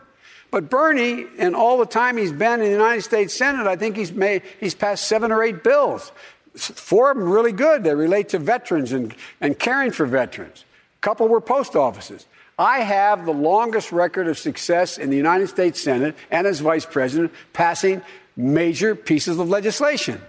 [0.50, 3.96] But Bernie, in all the time he's been in the United States Senate, I think
[3.96, 6.10] he's made he's passed seven or eight bills.
[6.56, 7.84] Four of them really good.
[7.84, 10.64] They relate to veterans and, and caring for veterans.
[10.98, 12.26] A couple were post offices.
[12.58, 16.84] I have the longest record of success in the United States Senate and as vice
[16.84, 18.02] president passing
[18.36, 20.20] major pieces of legislation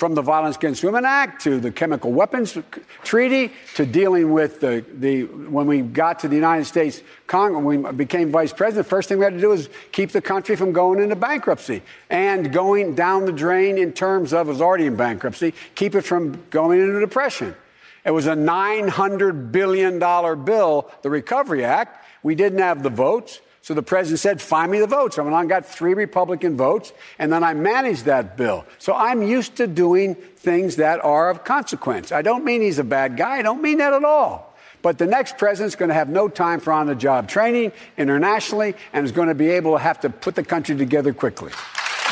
[0.00, 2.56] from the Violence Against Women Act to the Chemical Weapons
[3.04, 7.82] Treaty to dealing with the, the when we got to the United States Congress, when
[7.82, 10.56] we became vice president, the first thing we had to do was keep the country
[10.56, 14.86] from going into bankruptcy and going down the drain in terms of, it was already
[14.86, 17.54] in bankruptcy, keep it from going into depression.
[18.02, 22.06] It was a $900 billion bill, the Recovery Act.
[22.22, 23.40] We didn't have the votes.
[23.62, 25.18] So the president said, Find me the votes.
[25.18, 28.64] I went on, got three Republican votes, and then I managed that bill.
[28.78, 32.12] So I'm used to doing things that are of consequence.
[32.12, 34.50] I don't mean he's a bad guy, I don't mean that at all.
[34.82, 38.74] But the next president's going to have no time for on the job training internationally
[38.94, 41.52] and is going to be able to have to put the country together quickly.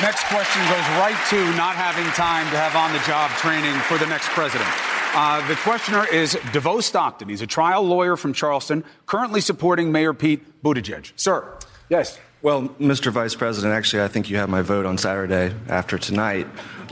[0.02, 3.96] Next question goes right to not having time to have on the job training for
[3.96, 4.68] the next president.
[5.14, 7.28] Uh, the questioner is DeVoe Stockton.
[7.28, 11.12] He's a trial lawyer from Charleston, currently supporting Mayor Pete Buttigieg.
[11.16, 11.58] Sir.
[11.88, 12.18] Yes.
[12.40, 13.10] Well, Mr.
[13.10, 16.46] Vice President, actually, I think you have my vote on Saturday after tonight.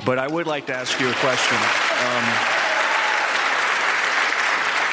[0.05, 1.57] But I would like to ask you a question.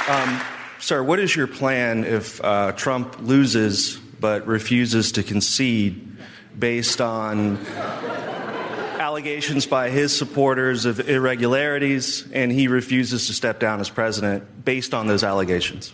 [0.08, 0.42] Um, um,
[0.80, 6.18] sir, what is your plan if uh, Trump loses but refuses to concede
[6.58, 7.58] based on
[9.14, 14.92] allegations by his supporters of irregularities, and he refuses to step down as president based
[14.92, 15.94] on those allegations.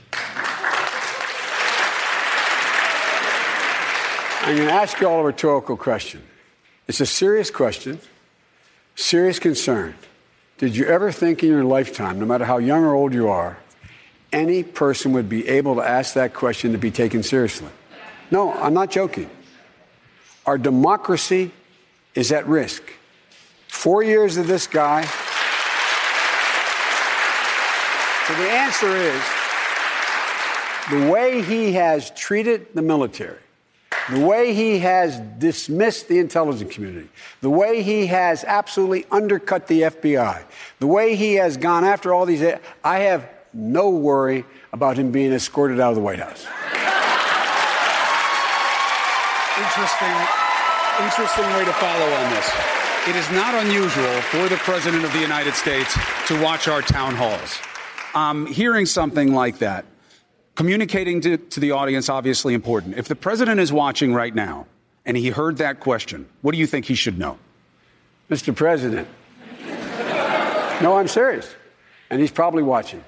[4.41, 6.23] I'm going to ask you all a rhetorical question.
[6.87, 7.99] It's a serious question,
[8.95, 9.95] serious concern.
[10.57, 13.57] Did you ever think in your lifetime, no matter how young or old you are,
[14.31, 17.67] any person would be able to ask that question to be taken seriously?
[18.31, 19.29] No, I'm not joking.
[20.45, 21.51] Our democracy
[22.15, 22.81] is at risk.
[23.79, 25.03] Four years of this guy.
[28.27, 29.21] So the answer is
[30.91, 33.39] the way he has treated the military,
[34.11, 37.07] the way he has dismissed the intelligence community,
[37.39, 40.43] the way he has absolutely undercut the FBI,
[40.79, 42.43] the way he has gone after all these,
[42.83, 46.45] I have no worry about him being escorted out of the White House.
[49.57, 50.15] Interesting,
[51.01, 52.88] interesting way to follow on this.
[53.07, 57.15] It is not unusual for the President of the United States to watch our town
[57.15, 57.57] halls.
[58.13, 59.85] Um, hearing something like that,
[60.55, 62.97] communicating to, to the audience, obviously important.
[62.97, 64.67] If the President is watching right now
[65.05, 67.39] and he heard that question, what do you think he should know?
[68.29, 68.53] Mr.
[68.53, 69.07] President.
[70.81, 71.49] no, I'm serious.
[72.09, 73.03] And he's probably watching.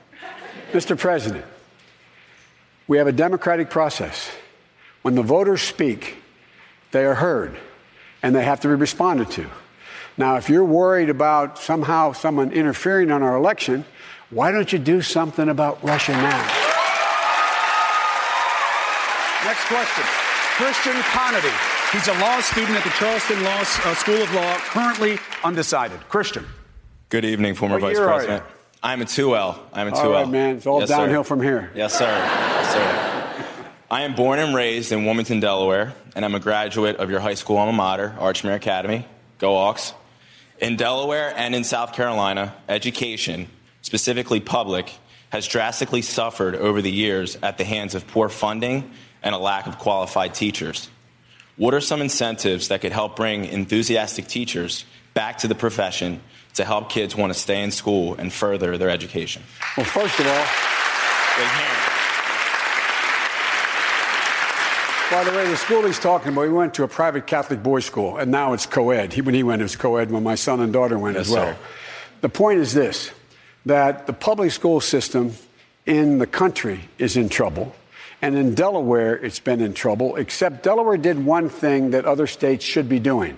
[0.71, 0.97] Mr.
[0.97, 1.43] President,
[2.87, 4.31] we have a democratic process.
[5.01, 6.15] When the voters speak,
[6.91, 7.57] they are heard
[8.23, 9.49] and they have to be responded to.
[10.21, 13.85] Now, if you're worried about somehow someone interfering on our election,
[14.29, 16.37] why don't you do something about Russia now?
[19.43, 20.03] Next question.
[20.61, 21.51] Christian Conedy.
[21.91, 25.99] He's a law student at the Charleston law, uh, School of Law, currently undecided.
[26.07, 26.45] Christian.
[27.09, 28.43] Good evening, former What Vice President.
[28.83, 29.57] I'm a 2L.
[29.73, 30.03] I'm a 2L.
[30.03, 30.57] All right, man.
[30.57, 30.97] It's all Yes, sir.
[30.97, 31.71] downhill from here.
[31.73, 32.05] Yes, sir.
[32.05, 33.65] Yes, sir.
[33.89, 37.33] I am born and raised in Wilmington, Delaware, and I'm a graduate of your high
[37.33, 39.07] school alma mater, Archmere Academy.
[39.39, 39.95] Go Hawks.
[40.61, 43.47] In Delaware and in South Carolina, education,
[43.81, 44.93] specifically public,
[45.31, 48.91] has drastically suffered over the years at the hands of poor funding
[49.23, 50.87] and a lack of qualified teachers.
[51.57, 56.21] What are some incentives that could help bring enthusiastic teachers back to the profession
[56.53, 59.41] to help kids want to stay in school and further their education?
[59.75, 60.45] Well, first of all,
[61.37, 61.91] Wait, here.
[65.11, 67.83] By the way, the school he's talking about, he went to a private Catholic boys'
[67.83, 69.11] school, and now it's co ed.
[69.11, 71.27] He, when he went, it was co ed when my son and daughter went Yes,
[71.27, 71.53] as well.
[71.53, 71.57] sir.
[72.21, 73.11] The point is this
[73.65, 75.33] that the public school system
[75.85, 77.75] in the country is in trouble.
[78.21, 82.63] And in Delaware, it's been in trouble, except Delaware did one thing that other states
[82.63, 83.37] should be doing.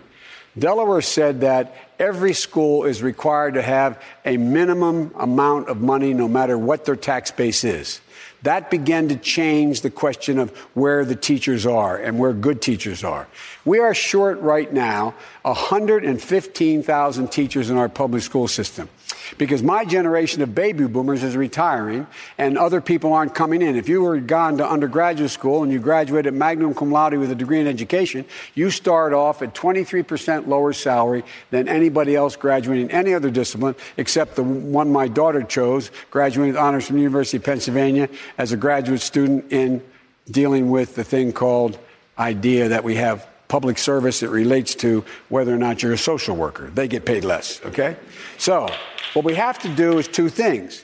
[0.59, 6.27] Delaware said that every school is required to have a minimum amount of money no
[6.27, 7.99] matter what their tax base is.
[8.43, 13.03] That began to change the question of where the teachers are and where good teachers
[13.03, 13.27] are.
[13.65, 18.89] We are short right now 115,000 teachers in our public school system
[19.37, 23.75] because my generation of baby boomers is retiring and other people aren't coming in.
[23.75, 27.35] If you were gone to undergraduate school and you graduated magna cum laude with a
[27.35, 32.91] degree in education, you start off at 23% lower salary than anybody else graduating in
[32.91, 37.37] any other discipline except the one my daughter chose, graduating with honors from the University
[37.37, 39.81] of Pennsylvania as a graduate student in
[40.29, 41.77] dealing with the thing called
[42.17, 46.35] idea that we have public service that relates to whether or not you're a social
[46.35, 46.71] worker.
[46.73, 47.95] They get paid less, okay?
[48.39, 48.67] So,
[49.13, 50.83] what we have to do is two things.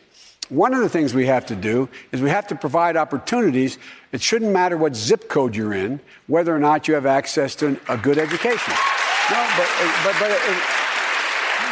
[0.49, 3.79] One of the things we have to do is we have to provide opportunities.
[4.11, 7.79] It shouldn't matter what zip code you're in, whether or not you have access to
[7.89, 8.75] a good education.
[9.31, 9.67] No, but,
[10.03, 10.63] but, but, it,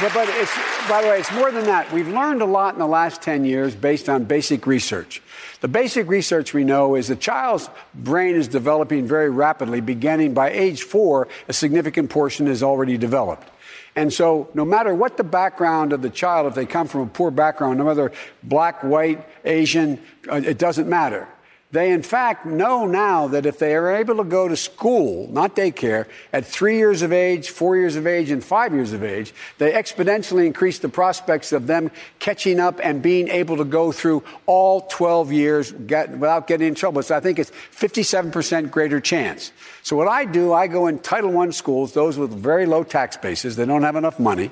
[0.01, 0.55] but, but it's,
[0.87, 1.91] by the way, it's more than that.
[1.91, 5.21] We've learned a lot in the last 10 years based on basic research.
[5.61, 9.81] The basic research we know is the child's brain is developing very rapidly.
[9.81, 13.49] Beginning by age four, a significant portion is already developed.
[13.95, 17.07] And so, no matter what the background of the child, if they come from a
[17.07, 18.11] poor background, no matter
[18.43, 19.99] black, white, Asian,
[20.31, 21.27] uh, it doesn't matter.
[21.69, 25.53] They, in fact, know now that if they are able to go to school, not
[25.53, 29.33] daycare, at three years of age, four years of age, and five years of age,
[29.57, 34.23] they exponentially increase the prospects of them catching up and being able to go through
[34.45, 37.03] all 12 years get, without getting in trouble.
[37.03, 39.51] So I think it's 57% greater chance.
[39.83, 43.17] So what I do, I go in Title I schools, those with very low tax
[43.17, 43.57] bases.
[43.57, 44.51] They don't have enough money.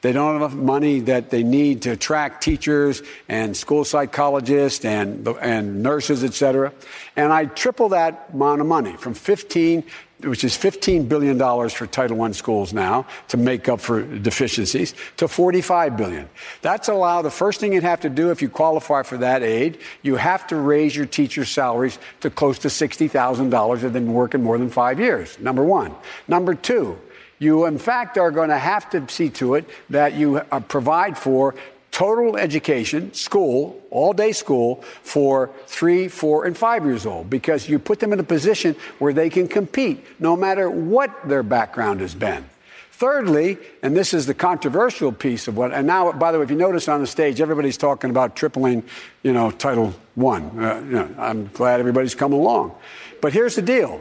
[0.00, 5.26] They don't have enough money that they need to attract teachers and school psychologists and,
[5.26, 6.72] and nurses, et cetera.
[7.16, 9.82] And I triple that amount of money from 15,
[10.22, 11.36] which is $15 billion
[11.70, 16.28] for Title I schools now to make up for deficiencies, to 45 billion.
[16.62, 19.78] That's allow the first thing you'd have to do if you qualify for that aid,
[20.02, 24.44] you have to raise your teachers' salaries to close to $60,000 if they've been working
[24.44, 25.36] more than five years.
[25.40, 25.92] Number one.
[26.28, 27.00] Number two,
[27.38, 31.16] you, in fact, are going to have to see to it that you uh, provide
[31.16, 31.54] for
[31.90, 37.78] total education, school, all day school for three, four, and five years old because you
[37.78, 42.14] put them in a position where they can compete no matter what their background has
[42.14, 42.44] been.
[42.92, 46.50] Thirdly, and this is the controversial piece of what, and now, by the way, if
[46.50, 48.82] you notice on the stage, everybody's talking about tripling,
[49.22, 50.42] you know, Title One.
[50.58, 52.74] Uh, you know, I'm glad everybody's coming along.
[53.20, 54.00] But here's the deal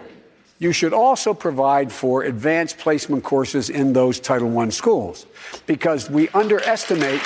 [0.59, 5.25] you should also provide for advanced placement courses in those Title I schools
[5.65, 7.21] because we underestimate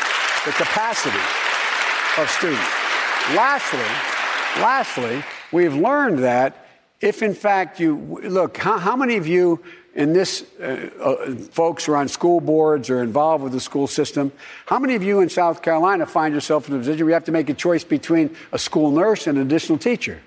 [0.46, 1.18] the capacity
[2.18, 2.62] of students.
[3.36, 3.80] Lastly,
[4.62, 6.68] lastly, we've learned that
[7.00, 9.64] if in fact you look, how, how many of you
[9.94, 13.88] in this uh, uh, folks who are on school boards or involved with the school
[13.88, 14.32] system,
[14.66, 17.26] how many of you in South Carolina find yourself in a position where you have
[17.26, 20.22] to make a choice between a school nurse and an additional teacher?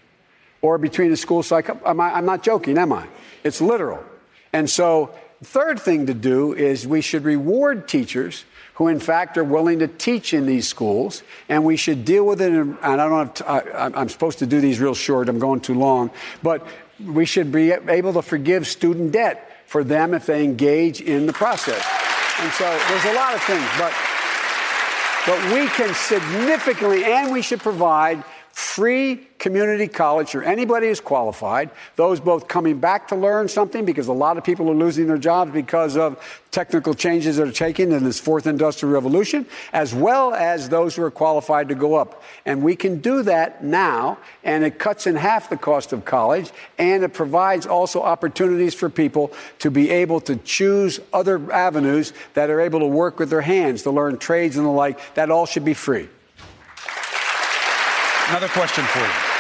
[0.65, 1.69] Or between a school psych?
[1.85, 3.07] I'm, I'm not joking, am I?
[3.43, 4.03] It's literal.
[4.51, 8.47] And so, third thing to do is we should reward teachers
[8.77, 12.41] who, in fact, are willing to teach in these schools, and we should deal with
[12.41, 12.51] it.
[12.51, 15.29] And I don't I'm supposed to do these real short.
[15.29, 16.11] I'm going too long,
[16.43, 16.67] but
[17.05, 21.35] we should be able to forgive student debt for them if they engage in the
[21.35, 21.85] process.
[22.41, 23.93] And so there's a lot of things, but
[25.27, 28.25] but we can significantly, and we should provide
[28.55, 34.07] free community college for anybody who's qualified, those both coming back to learn something because
[34.07, 36.17] a lot of people are losing their jobs because of
[36.53, 41.03] technical changes that are taken in this fourth industrial revolution, as well as those who
[41.03, 42.23] are qualified to go up.
[42.47, 46.53] And we can do that now, and it cuts in half the cost of college,
[46.79, 52.51] and it provides also opportunities for people to be able to choose other avenues that
[52.51, 55.15] are able to work with their hands, to learn trades and the like.
[55.15, 56.09] That all should be free.
[58.29, 59.35] Another question for you.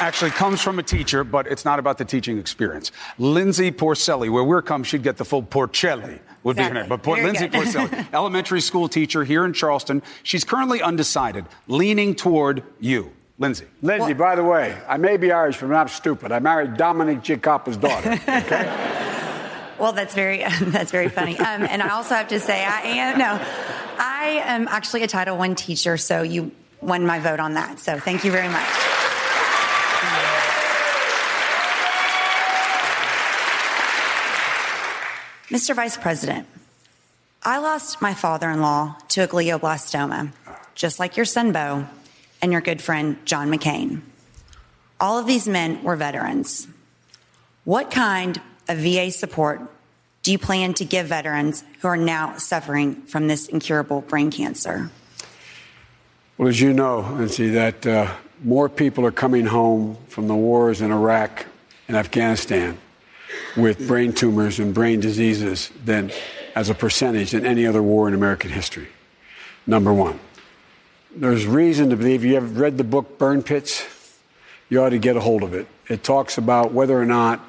[0.00, 2.92] Actually, comes from a teacher, but it's not about the teaching experience.
[3.18, 6.54] Lindsay Porcelli, where we're come, she'd get the full Porcelli would exactly.
[6.54, 6.88] be her name.
[6.88, 10.02] But Por- Lindsay Porcelli, elementary school teacher here in Charleston.
[10.22, 13.10] She's currently undecided, leaning toward you.
[13.38, 13.66] Lindsay.
[13.82, 16.30] Lindsay, by the way, I may be Irish, but I'm not stupid.
[16.30, 18.20] I married Dominic Giacoppa's daughter.
[18.28, 19.84] Okay.
[19.84, 21.38] well, that's very that's very funny.
[21.38, 23.38] Um, and I also have to say, I am no,
[23.98, 26.50] I am actually a Title One teacher, so you
[26.80, 27.78] won my vote on that.
[27.78, 28.68] So thank you very much.
[35.50, 35.74] Mr.
[35.74, 36.46] Vice President,
[37.42, 40.32] I lost my father in law to a glioblastoma,
[40.74, 41.86] just like your son, Bo,
[42.42, 44.02] and your good friend, John McCain.
[45.00, 46.68] All of these men were veterans.
[47.64, 49.62] What kind of VA support
[50.22, 54.90] do you plan to give veterans who are now suffering from this incurable brain cancer?
[56.38, 58.14] Well, as you know, Lindsay, that uh,
[58.44, 61.44] more people are coming home from the wars in Iraq
[61.88, 62.78] and Afghanistan
[63.56, 66.12] with brain tumors and brain diseases than
[66.54, 68.86] as a percentage than any other war in American history.
[69.66, 70.20] Number one.
[71.12, 73.84] There's reason to believe you have read the book Burn Pits.
[74.68, 75.66] You ought to get a hold of it.
[75.88, 77.40] It talks about whether or not,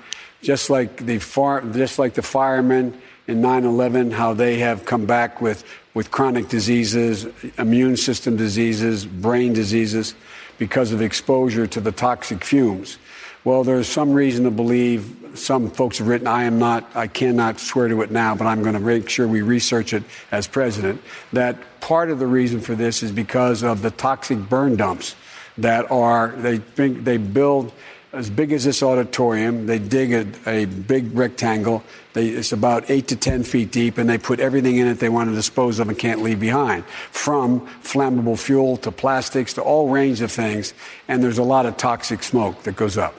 [0.42, 3.00] just like the far, just like the firemen
[3.30, 5.64] in 9/11, how they have come back with
[5.94, 7.28] with chronic diseases,
[7.58, 10.16] immune system diseases, brain diseases
[10.58, 12.98] because of exposure to the toxic fumes.
[13.44, 17.60] Well, there's some reason to believe, some folks have written, I am not, I cannot
[17.60, 21.02] swear to it now, but I'm going to make sure we research it as president,
[21.34, 25.16] that part of the reason for this is because of the toxic burn dumps
[25.58, 27.72] that are, they think they build
[28.12, 29.68] as big as this auditorium.
[29.68, 31.84] They dig a, a big rectangle.
[32.14, 35.10] They, it's about eight to 10 feet deep, and they put everything in it they
[35.10, 39.90] want to dispose of and can't leave behind, from flammable fuel to plastics to all
[39.90, 40.74] range of things.
[41.08, 43.16] And there's a lot of toxic smoke that goes up.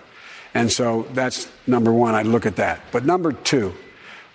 [0.54, 2.14] And so that's number one.
[2.14, 2.80] I'd look at that.
[2.90, 3.72] But number two,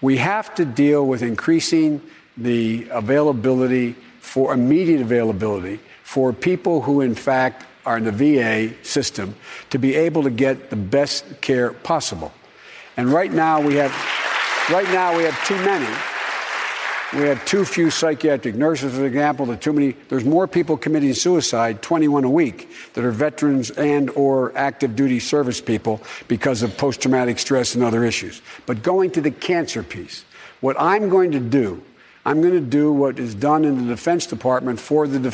[0.01, 2.01] we have to deal with increasing
[2.38, 9.36] the availability for immediate availability for people who, in fact, are in the VA system
[9.70, 12.32] to be able to get the best care possible.
[12.98, 13.92] And right now we have,
[14.70, 15.88] right now we have too many.
[17.14, 19.46] We have too few psychiatric nurses, for example.
[19.46, 19.92] There too many.
[20.10, 25.20] There's more people committing suicide, 21 a week, that are veterans and or active duty
[25.20, 28.42] service people because of post-traumatic stress and other issues.
[28.66, 30.26] But going to the cancer piece,
[30.60, 31.82] what I'm going to do
[32.26, 35.32] I'm going to do what is done in the Defense Department for the,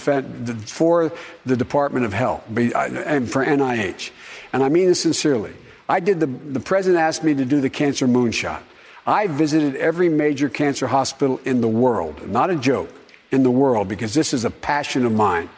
[0.66, 1.14] for
[1.46, 4.12] the Department of Health uh, and for NIH.
[4.52, 5.54] And I mean this sincerely.
[5.88, 8.62] I did the, the president asked me to do the cancer moonshot.
[9.06, 12.90] I visited every major cancer hospital in the world, not a joke,
[13.32, 15.50] in the world, because this is a passion of mine.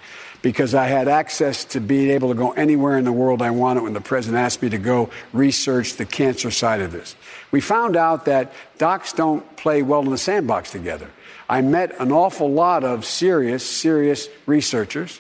[0.44, 3.84] Because I had access to being able to go anywhere in the world I wanted
[3.84, 7.16] when the president asked me to go research the cancer side of this.
[7.52, 11.10] We found out that docs don't play well in the sandbox together.
[11.50, 15.20] I met an awful lot of serious, serious researchers,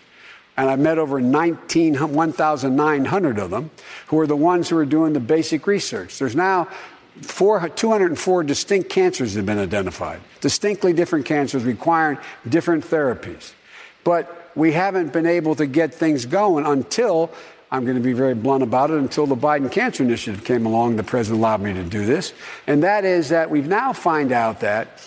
[0.55, 3.71] and I met over 1,900 of them
[4.07, 6.19] who are the ones who are doing the basic research.
[6.19, 6.67] There's now
[7.21, 12.17] four, 204 distinct cancers that have been identified, distinctly different cancers requiring
[12.47, 13.53] different therapies.
[14.03, 17.31] But we haven't been able to get things going until
[17.71, 20.95] I'm going to be very blunt about it until the Biden Cancer Initiative came along.
[20.95, 22.33] The president allowed me to do this.
[22.67, 24.99] And that is that we've now find out that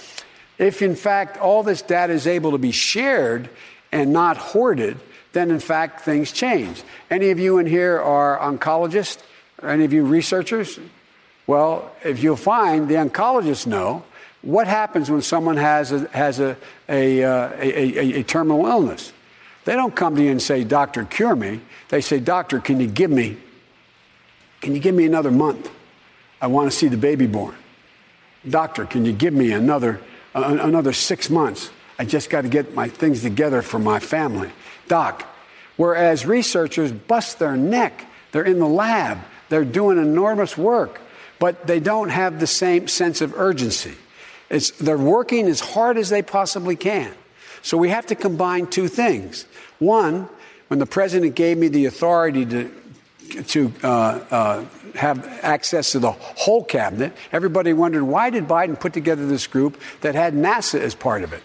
[0.59, 3.49] if in fact all this data is able to be shared
[3.93, 4.99] and not hoarded,
[5.33, 6.83] then in fact things change.
[7.11, 9.23] Any of you in here are oncologists?
[9.63, 10.79] Any of you researchers?
[11.47, 14.05] Well, if you'll find the oncologists know
[14.43, 16.57] what happens when someone has a, has a, uh,
[16.89, 19.13] a, a, a terminal illness.
[19.65, 21.61] They don't come to you and say, Doctor, cure me.
[21.89, 23.37] They say, Doctor, can you give me,
[24.61, 25.71] can you give me another month?
[26.41, 27.57] I want to see the baby born.
[28.49, 30.01] Doctor, can you give me another,
[30.45, 31.71] another six months?
[31.99, 34.51] I just got to get my things together for my family.
[34.87, 35.27] Doc,
[35.77, 39.19] whereas researchers bust their neck, they're in the lab,
[39.49, 41.01] they're doing enormous work,
[41.39, 43.95] but they don't have the same sense of urgency.
[44.51, 47.13] It's, they're working as hard as they possibly can.
[47.63, 49.47] So we have to combine two things.
[49.79, 50.29] One,
[50.69, 52.71] when the president gave me the authority to,
[53.27, 53.87] to uh,
[54.31, 54.65] uh,
[54.95, 59.81] have access to the whole cabinet, everybody wondered why did Biden put together this group
[60.01, 61.43] that had NASA as part of it?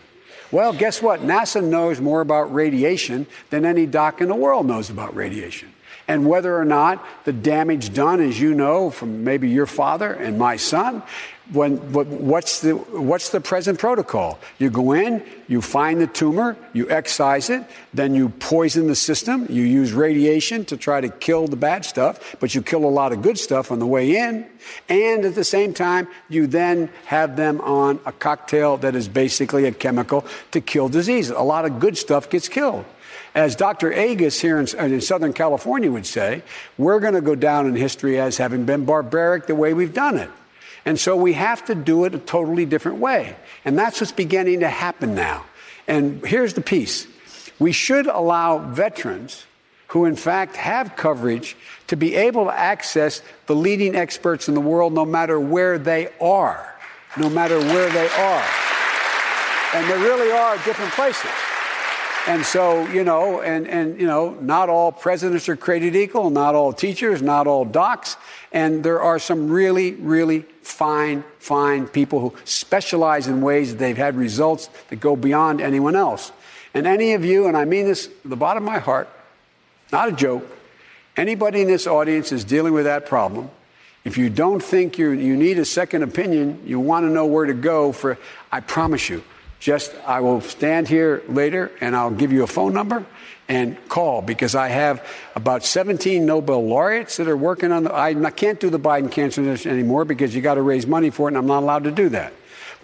[0.51, 1.21] Well, guess what?
[1.21, 5.73] NASA knows more about radiation than any doc in the world knows about radiation.
[6.07, 10.37] And whether or not the damage done, as you know from maybe your father and
[10.37, 11.03] my son,
[11.51, 14.39] when, what's, the, what's the present protocol?
[14.57, 19.47] You go in, you find the tumor, you excise it, then you poison the system,
[19.49, 23.11] you use radiation to try to kill the bad stuff, but you kill a lot
[23.11, 24.47] of good stuff on the way in.
[24.87, 29.65] And at the same time, you then have them on a cocktail that is basically
[29.65, 31.31] a chemical to kill diseases.
[31.31, 32.85] A lot of good stuff gets killed.
[33.35, 33.93] As Dr.
[33.93, 36.43] Agus here in, in Southern California would say,
[36.77, 40.17] we're going to go down in history as having been barbaric the way we've done
[40.17, 40.29] it.
[40.85, 43.35] And so we have to do it a totally different way.
[43.65, 45.45] And that's what's beginning to happen now.
[45.87, 47.07] And here's the piece
[47.59, 49.45] we should allow veterans
[49.87, 51.55] who, in fact, have coverage
[51.87, 56.07] to be able to access the leading experts in the world no matter where they
[56.21, 56.73] are.
[57.17, 58.45] No matter where they are.
[59.73, 61.29] And there really are different places.
[62.27, 66.53] And so, you know, and, and, you know, not all presidents are created equal, not
[66.53, 68.15] all teachers, not all docs.
[68.51, 73.97] And there are some really, really fine, fine people who specialize in ways that they've
[73.97, 76.31] had results that go beyond anyone else.
[76.73, 79.09] And any of you, and I mean this the bottom of my heart,
[79.91, 80.45] not a joke,
[81.17, 83.49] anybody in this audience is dealing with that problem.
[84.03, 87.45] If you don't think you you need a second opinion, you want to know where
[87.45, 88.17] to go for,
[88.51, 89.23] I promise you,
[89.61, 93.05] just I will stand here later and I'll give you a phone number
[93.47, 95.05] and call because I have
[95.35, 97.93] about 17 Nobel laureates that are working on the.
[97.93, 101.27] I can't do the Biden Cancer Initiative anymore because you got to raise money for
[101.27, 102.33] it, and I'm not allowed to do that.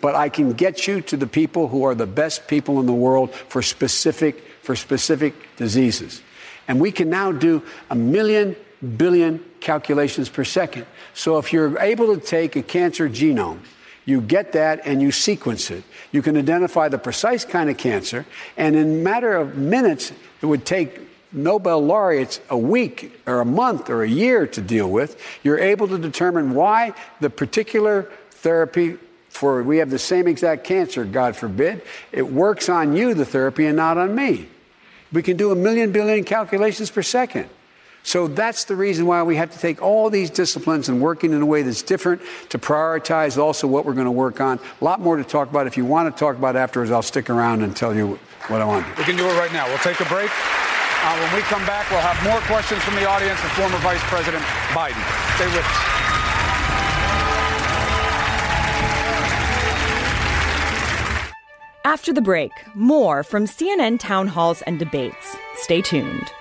[0.02, 2.94] But I can get you to the people who are the best people in the
[2.94, 6.22] world for specific for specific diseases,
[6.68, 8.56] and we can now do a million
[8.98, 10.86] billion calculations per second.
[11.16, 13.62] So if you're able to take a cancer genome
[14.08, 15.84] you get that and you sequence it.
[16.12, 20.66] You can identify the precise kind of cancer, and in matter of minutes, it would
[20.66, 21.02] take
[21.34, 25.22] Nobel laureates a week or a month or a year to deal with.
[25.44, 28.98] You're able to determine why the particular therapy
[29.28, 33.66] for we have the same exact cancer, God forbid, it works on you, the therapy,
[33.68, 34.48] and not on me.
[35.12, 37.50] We can do a million billion calculations per second.
[38.08, 41.42] So that's the reason why we have to take all these disciplines and working in
[41.42, 44.62] a way that's different to prioritize also what we're going to work on.
[44.80, 45.68] A lot more to talk about.
[45.68, 48.66] If you want to talk about afterwards, I'll stick around and tell you what I
[48.66, 48.98] want to do.
[49.00, 49.68] We can do it right now.
[49.68, 50.32] We'll take a break.
[50.32, 54.00] Uh, when we come back, we'll have more questions from the audience and former Vice
[54.04, 54.42] President
[54.72, 55.04] Biden.
[55.36, 55.98] Stay with us.
[61.84, 65.36] After the break, more from CNN town halls and debates.
[65.56, 66.32] Stay tuned.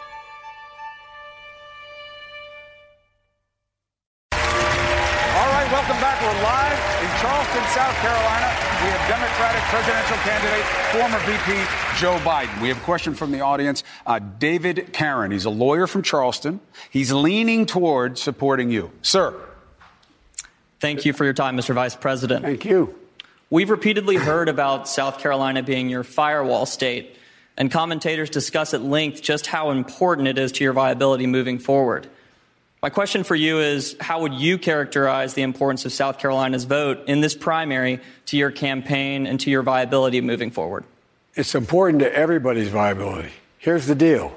[9.76, 11.52] Presidential candidate, former VP
[11.98, 12.62] Joe Biden.
[12.62, 13.84] We have a question from the audience.
[14.06, 16.60] Uh, David Karen, he's a lawyer from Charleston.
[16.88, 18.90] He's leaning toward supporting you.
[19.02, 19.34] Sir.
[20.80, 21.74] Thank you for your time, Mr.
[21.74, 22.42] Vice President.
[22.42, 22.94] Thank you.
[23.50, 27.14] We've repeatedly heard about South Carolina being your firewall state,
[27.58, 32.08] and commentators discuss at length just how important it is to your viability moving forward.
[32.86, 37.08] My question for you is how would you characterize the importance of South Carolina's vote
[37.08, 40.84] in this primary to your campaign and to your viability moving forward?
[41.34, 43.30] It's important to everybody's viability.
[43.58, 44.36] Here's the deal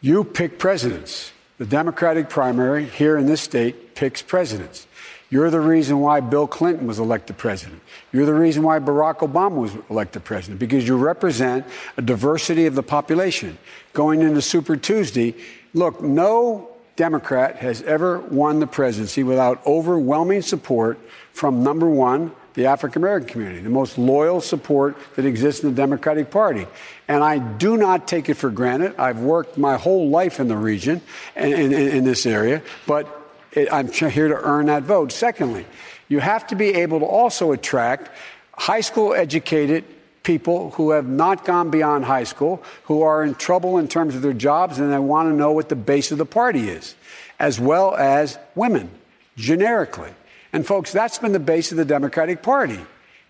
[0.00, 1.32] you pick presidents.
[1.58, 4.86] The Democratic primary here in this state picks presidents.
[5.28, 7.82] You're the reason why Bill Clinton was elected president.
[8.12, 11.66] You're the reason why Barack Obama was elected president, because you represent
[11.96, 13.58] a diversity of the population.
[13.92, 15.34] Going into Super Tuesday,
[15.72, 20.98] look, no Democrat has ever won the presidency without overwhelming support
[21.32, 25.74] from number one, the African American community, the most loyal support that exists in the
[25.74, 26.66] Democratic Party.
[27.08, 28.94] And I do not take it for granted.
[28.96, 31.00] I've worked my whole life in the region,
[31.34, 33.08] in, in, in this area, but
[33.52, 35.10] it, I'm here to earn that vote.
[35.10, 35.66] Secondly,
[36.08, 38.10] you have to be able to also attract
[38.52, 39.84] high school educated
[40.24, 44.22] people who have not gone beyond high school, who are in trouble in terms of
[44.22, 46.96] their jobs, and they want to know what the base of the party is,
[47.38, 48.90] as well as women,
[49.36, 50.10] generically.
[50.52, 52.80] And folks, that's been the base of the Democratic Party.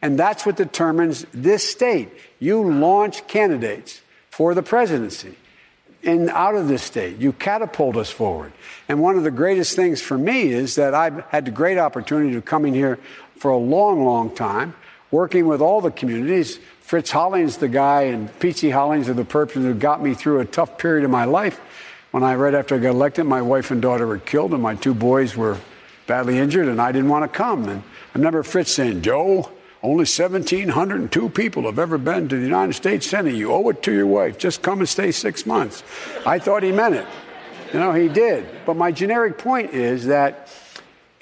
[0.00, 2.10] And that's what determines this state.
[2.38, 5.34] You launch candidates for the presidency
[6.02, 7.16] and out of this state.
[7.18, 8.52] You catapult us forward.
[8.88, 12.34] And one of the greatest things for me is that I've had the great opportunity
[12.34, 12.98] to come in here
[13.36, 14.74] for a long, long time,
[15.10, 16.58] working with all the communities.
[16.84, 20.44] Fritz Hollings, the guy, and Peatsy Hollings are the person who got me through a
[20.44, 21.58] tough period of my life.
[22.10, 24.74] When I, right after I got elected, my wife and daughter were killed, and my
[24.74, 25.58] two boys were
[26.06, 27.70] badly injured, and I didn't want to come.
[27.70, 29.50] And I remember Fritz saying, Joe,
[29.82, 33.34] only 1,702 people have ever been to the United States Senate.
[33.34, 34.36] You owe it to your wife.
[34.36, 35.82] Just come and stay six months.
[36.26, 37.06] I thought he meant it.
[37.72, 38.46] You know, he did.
[38.66, 40.50] But my generic point is that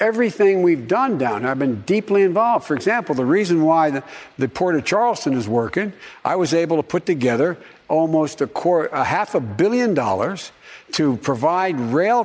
[0.02, 2.66] everything we've done down there, I've been deeply involved.
[2.66, 4.04] For example, the reason why the,
[4.36, 5.92] the Port of Charleston is working,
[6.24, 7.56] I was able to put together
[7.88, 10.50] almost a, quarter, a half a billion dollars
[10.92, 12.24] to provide rail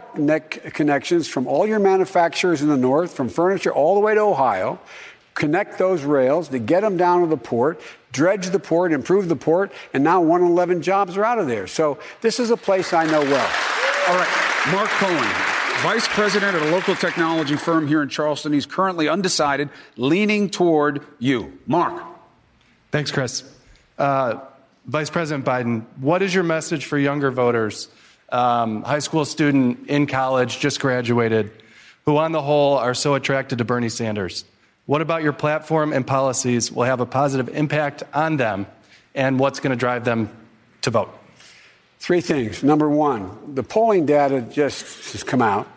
[0.73, 4.79] connections from all your manufacturers in the north, from furniture all the way to Ohio,
[5.35, 7.79] connect those rails to get them down to the port,
[8.11, 11.67] dredge the port, improve the port, and now 111 jobs are out of there.
[11.67, 13.51] So this is a place I know well.
[14.07, 18.51] All right, Mark Cohen, vice president at a local technology firm here in Charleston.
[18.51, 21.59] He's currently undecided, leaning toward you.
[21.67, 22.03] Mark.
[22.91, 23.43] Thanks, Chris.
[23.97, 24.39] Uh,
[24.85, 27.89] vice President Biden, what is your message for younger voters?
[28.29, 31.51] Um, high school student in college, just graduated,
[32.05, 34.45] who on the whole are so attracted to Bernie Sanders.
[34.87, 38.65] What about your platform and policies will have a positive impact on them
[39.13, 40.29] and what's going to drive them
[40.81, 41.13] to vote?
[41.99, 42.63] Three things.
[42.63, 45.67] Number one, the polling data just has come out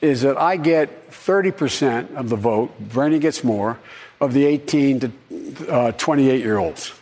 [0.00, 3.78] is that I get 30% of the vote, Bernie gets more,
[4.20, 5.12] of the 18 to
[5.68, 6.92] uh, 28 year olds.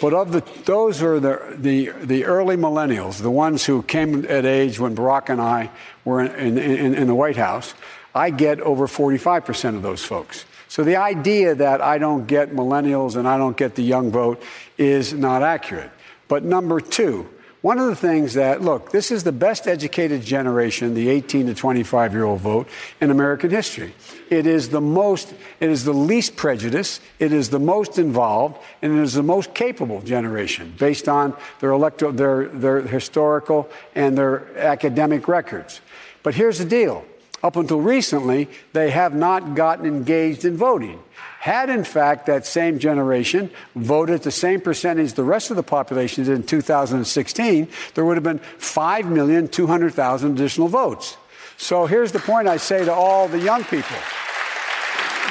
[0.00, 4.44] But of the, those are the, the, the early millennials, the ones who came at
[4.44, 5.70] age when Barack and I
[6.04, 7.74] were in, in, in the White House.
[8.14, 10.44] I get over 45% of those folks.
[10.68, 14.42] So the idea that I don't get millennials and I don't get the young vote
[14.76, 15.90] is not accurate.
[16.28, 17.28] But number two,
[17.66, 21.54] one of the things that, look, this is the best educated generation, the 18 to
[21.54, 22.68] 25 year old vote
[23.00, 23.92] in American history.
[24.30, 28.96] It is the most, it is the least prejudiced, it is the most involved, and
[28.96, 34.56] it is the most capable generation based on their electoral, their, their historical and their
[34.56, 35.80] academic records.
[36.22, 37.04] But here's the deal.
[37.42, 41.00] Up until recently, they have not gotten engaged in voting.
[41.40, 46.24] Had, in fact, that same generation voted the same percentage the rest of the population
[46.24, 51.16] did in 2016, there would have been 5,200,000 additional votes.
[51.56, 53.96] So here's the point I say to all the young people.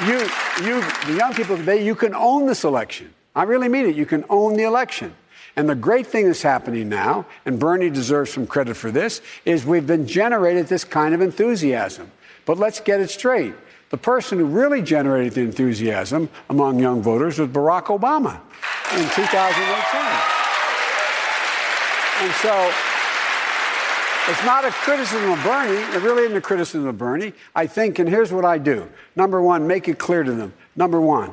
[0.06, 0.20] You,
[0.64, 3.12] you, the young people today, you can own this election.
[3.34, 3.96] I really mean it.
[3.96, 5.14] You can own the election.
[5.56, 9.64] And the great thing that's happening now, and Bernie deserves some credit for this, is
[9.64, 12.12] we've been generated this kind of enthusiasm.
[12.44, 13.54] But let's get it straight.
[13.88, 18.40] The person who really generated the enthusiasm among young voters was Barack Obama
[18.92, 20.36] in 2018.
[22.18, 22.72] And so
[24.28, 25.80] it's not a criticism of Bernie.
[25.96, 27.32] It really isn't a criticism of Bernie.
[27.54, 28.88] I think, and here's what I do.
[29.14, 30.52] Number one, make it clear to them.
[30.74, 31.32] Number one,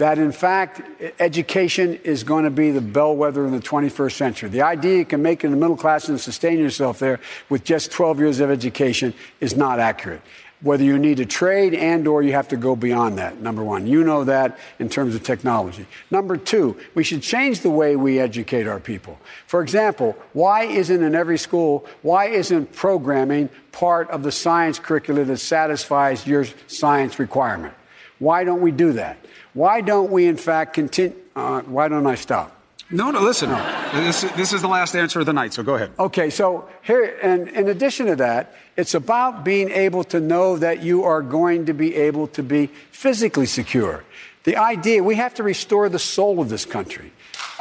[0.00, 0.80] that in fact
[1.20, 4.48] education is going to be the bellwether in the 21st century.
[4.48, 7.20] The idea you can make it in the middle class and sustain yourself there
[7.50, 10.22] with just 12 years of education is not accurate.
[10.62, 13.86] Whether you need a trade and or you have to go beyond that, number one.
[13.86, 15.86] You know that in terms of technology.
[16.10, 19.18] Number two, we should change the way we educate our people.
[19.46, 25.24] For example, why isn't in every school, why isn't programming part of the science curricula
[25.24, 27.74] that satisfies your science requirement?
[28.18, 29.18] Why don't we do that?
[29.54, 31.16] Why don't we, in fact, continue?
[31.34, 32.56] Uh, why don't I stop?
[32.90, 33.50] No, no, listen.
[33.50, 33.90] No.
[33.94, 35.92] This, this is the last answer of the night, so go ahead.
[35.98, 40.82] Okay, so here, and in addition to that, it's about being able to know that
[40.82, 44.02] you are going to be able to be physically secure.
[44.42, 47.12] The idea, we have to restore the soul of this country.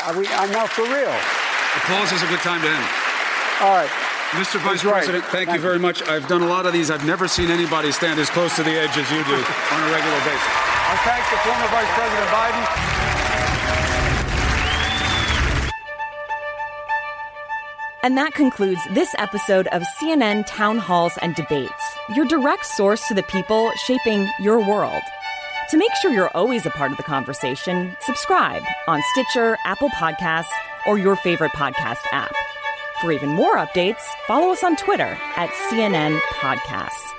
[0.05, 1.13] Are we, I'm now for real.
[1.77, 2.89] Applause is a good time to end.
[3.61, 3.89] All right.
[4.31, 4.59] Mr.
[4.61, 4.93] Vice right.
[4.93, 6.01] President, thank, thank you very much.
[6.03, 6.89] I've done a lot of these.
[6.89, 9.91] I've never seen anybody stand as close to the edge as you do on a
[9.91, 10.68] regular basis.
[10.91, 12.63] I thank the former Vice President Biden.
[18.01, 21.71] And that concludes this episode of CNN Town Halls and Debates,
[22.15, 25.03] your direct source to the people shaping your world.
[25.69, 30.49] To make sure you're always a part of the conversation, subscribe on Stitcher, Apple Podcasts,
[30.87, 32.33] or your favorite podcast app.
[32.99, 37.18] For even more updates, follow us on Twitter at CNN Podcasts.